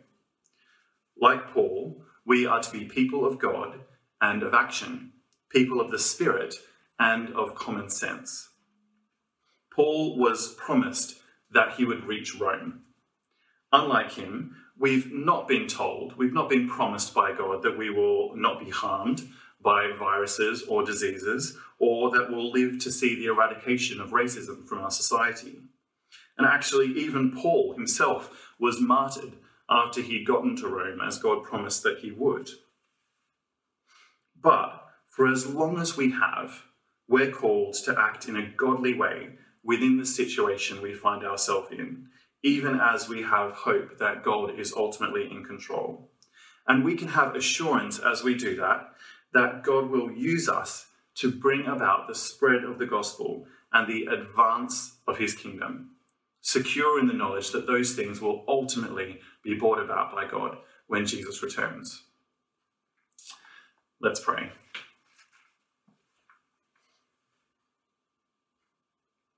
Like 1.20 1.52
Paul, 1.52 2.02
we 2.28 2.46
are 2.46 2.60
to 2.60 2.70
be 2.70 2.84
people 2.84 3.24
of 3.24 3.38
God 3.38 3.80
and 4.20 4.42
of 4.42 4.52
action, 4.52 5.12
people 5.48 5.80
of 5.80 5.90
the 5.90 5.98
Spirit 5.98 6.56
and 7.00 7.30
of 7.30 7.54
common 7.54 7.88
sense. 7.88 8.50
Paul 9.72 10.18
was 10.18 10.54
promised 10.54 11.20
that 11.50 11.76
he 11.76 11.86
would 11.86 12.04
reach 12.04 12.38
Rome. 12.38 12.82
Unlike 13.72 14.12
him, 14.12 14.56
we've 14.78 15.10
not 15.10 15.48
been 15.48 15.66
told, 15.66 16.18
we've 16.18 16.34
not 16.34 16.50
been 16.50 16.68
promised 16.68 17.14
by 17.14 17.32
God 17.32 17.62
that 17.62 17.78
we 17.78 17.88
will 17.88 18.36
not 18.36 18.62
be 18.62 18.70
harmed 18.70 19.22
by 19.62 19.90
viruses 19.98 20.62
or 20.68 20.84
diseases, 20.84 21.56
or 21.78 22.10
that 22.10 22.30
we'll 22.30 22.52
live 22.52 22.78
to 22.80 22.92
see 22.92 23.16
the 23.16 23.26
eradication 23.26 24.00
of 24.00 24.10
racism 24.10 24.68
from 24.68 24.80
our 24.80 24.90
society. 24.90 25.60
And 26.36 26.46
actually, 26.46 26.88
even 26.98 27.34
Paul 27.34 27.74
himself 27.74 28.52
was 28.58 28.80
martyred 28.80 29.32
after 29.70 30.00
he'd 30.00 30.26
gotten 30.26 30.56
to 30.56 30.68
Rome, 30.68 31.00
as 31.00 31.18
God 31.18 31.44
promised 31.44 31.82
that 31.82 31.98
he 31.98 32.10
would. 32.10 32.48
But 34.40 34.84
for 35.08 35.26
as 35.26 35.46
long 35.46 35.78
as 35.78 35.96
we 35.96 36.12
have, 36.12 36.62
we're 37.08 37.30
called 37.30 37.74
to 37.84 37.98
act 37.98 38.28
in 38.28 38.36
a 38.36 38.50
godly 38.56 38.94
way 38.94 39.30
within 39.64 39.98
the 39.98 40.06
situation 40.06 40.80
we 40.80 40.94
find 40.94 41.24
ourselves 41.24 41.68
in, 41.72 42.06
even 42.42 42.78
as 42.80 43.08
we 43.08 43.22
have 43.22 43.52
hope 43.52 43.98
that 43.98 44.22
God 44.22 44.58
is 44.58 44.72
ultimately 44.72 45.28
in 45.30 45.44
control. 45.44 46.10
And 46.66 46.84
we 46.84 46.94
can 46.94 47.08
have 47.08 47.34
assurance 47.34 47.98
as 47.98 48.22
we 48.22 48.34
do 48.34 48.56
that, 48.56 48.92
that 49.32 49.62
God 49.62 49.90
will 49.90 50.12
use 50.12 50.48
us 50.48 50.86
to 51.16 51.32
bring 51.32 51.66
about 51.66 52.06
the 52.06 52.14
spread 52.14 52.62
of 52.62 52.78
the 52.78 52.86
gospel 52.86 53.46
and 53.72 53.88
the 53.88 54.06
advance 54.06 54.98
of 55.06 55.18
his 55.18 55.34
kingdom, 55.34 55.90
secure 56.48 56.98
in 56.98 57.06
the 57.06 57.12
knowledge 57.12 57.50
that 57.50 57.66
those 57.66 57.94
things 57.94 58.22
will 58.22 58.42
ultimately 58.48 59.20
be 59.44 59.52
brought 59.52 59.78
about 59.78 60.14
by 60.14 60.26
God 60.26 60.56
when 60.86 61.04
Jesus 61.04 61.42
returns. 61.42 62.04
Let's 64.00 64.18
pray. 64.18 64.50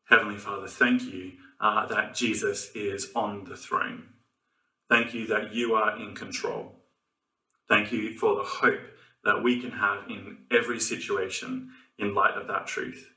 Heavenly 0.04 0.38
Father, 0.38 0.68
thank 0.68 1.02
you 1.02 1.32
uh, 1.60 1.86
that 1.86 2.14
Jesus 2.14 2.70
is 2.76 3.10
on 3.16 3.42
the 3.42 3.56
throne. 3.56 4.04
Thank 4.88 5.12
you 5.12 5.26
that 5.26 5.52
you 5.52 5.74
are 5.74 6.00
in 6.00 6.14
control. 6.14 6.76
Thank 7.68 7.90
you 7.90 8.16
for 8.18 8.36
the 8.36 8.44
hope 8.44 8.86
that 9.24 9.42
we 9.42 9.60
can 9.60 9.72
have 9.72 10.08
in 10.08 10.38
every 10.52 10.78
situation 10.78 11.70
in 11.98 12.14
light 12.14 12.36
of 12.36 12.46
that 12.46 12.68
truth. 12.68 13.10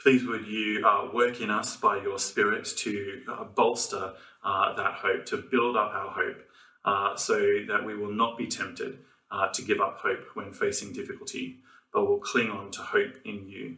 Please 0.00 0.24
would 0.24 0.46
you 0.46 0.86
uh, 0.86 1.08
work 1.12 1.40
in 1.40 1.50
us 1.50 1.76
by 1.76 2.00
your 2.00 2.18
Spirit 2.20 2.64
to 2.64 3.22
uh, 3.28 3.44
bolster 3.44 4.14
uh, 4.44 4.74
that 4.76 4.94
hope, 4.94 5.26
to 5.26 5.38
build 5.50 5.76
up 5.76 5.92
our 5.92 6.10
hope, 6.10 6.42
uh, 6.84 7.16
so 7.16 7.36
that 7.66 7.84
we 7.84 7.96
will 7.96 8.12
not 8.12 8.38
be 8.38 8.46
tempted 8.46 8.98
uh, 9.30 9.48
to 9.48 9.62
give 9.62 9.80
up 9.80 9.98
hope 9.98 10.24
when 10.34 10.52
facing 10.52 10.92
difficulty, 10.92 11.58
but 11.92 12.06
will 12.06 12.20
cling 12.20 12.50
on 12.50 12.70
to 12.70 12.80
hope 12.80 13.14
in 13.24 13.48
you. 13.48 13.76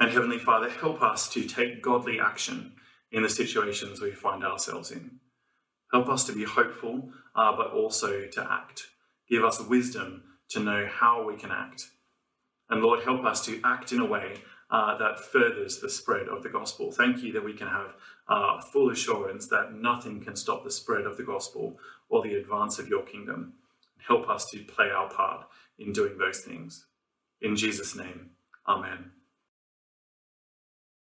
And 0.00 0.10
Heavenly 0.10 0.38
Father, 0.38 0.70
help 0.70 1.02
us 1.02 1.28
to 1.34 1.44
take 1.44 1.82
godly 1.82 2.18
action 2.18 2.72
in 3.12 3.22
the 3.22 3.28
situations 3.28 4.00
we 4.00 4.12
find 4.12 4.44
ourselves 4.44 4.90
in. 4.90 5.18
Help 5.92 6.08
us 6.08 6.24
to 6.24 6.32
be 6.32 6.44
hopeful, 6.44 7.10
uh, 7.34 7.54
but 7.54 7.72
also 7.72 8.26
to 8.26 8.46
act. 8.50 8.86
Give 9.28 9.44
us 9.44 9.60
wisdom 9.60 10.22
to 10.50 10.60
know 10.60 10.88
how 10.90 11.26
we 11.26 11.36
can 11.36 11.50
act. 11.50 11.90
And 12.70 12.82
Lord, 12.82 13.02
help 13.04 13.24
us 13.24 13.44
to 13.46 13.60
act 13.64 13.92
in 13.92 14.00
a 14.00 14.04
way 14.04 14.34
uh, 14.70 14.98
that 14.98 15.20
furthers 15.20 15.78
the 15.78 15.88
spread 15.88 16.28
of 16.28 16.42
the 16.42 16.50
gospel. 16.50 16.92
Thank 16.92 17.22
you 17.22 17.32
that 17.32 17.44
we 17.44 17.54
can 17.54 17.68
have 17.68 17.94
uh, 18.28 18.60
full 18.60 18.90
assurance 18.90 19.46
that 19.48 19.72
nothing 19.72 20.20
can 20.22 20.36
stop 20.36 20.64
the 20.64 20.70
spread 20.70 21.06
of 21.06 21.16
the 21.16 21.22
gospel 21.22 21.78
or 22.08 22.22
the 22.22 22.34
advance 22.34 22.78
of 22.78 22.88
your 22.88 23.02
kingdom. 23.02 23.54
Help 24.06 24.28
us 24.28 24.46
to 24.50 24.62
play 24.64 24.90
our 24.90 25.08
part 25.08 25.46
in 25.78 25.92
doing 25.92 26.18
those 26.18 26.40
things. 26.40 26.86
In 27.40 27.56
Jesus' 27.56 27.96
name, 27.96 28.30
Amen. 28.66 29.12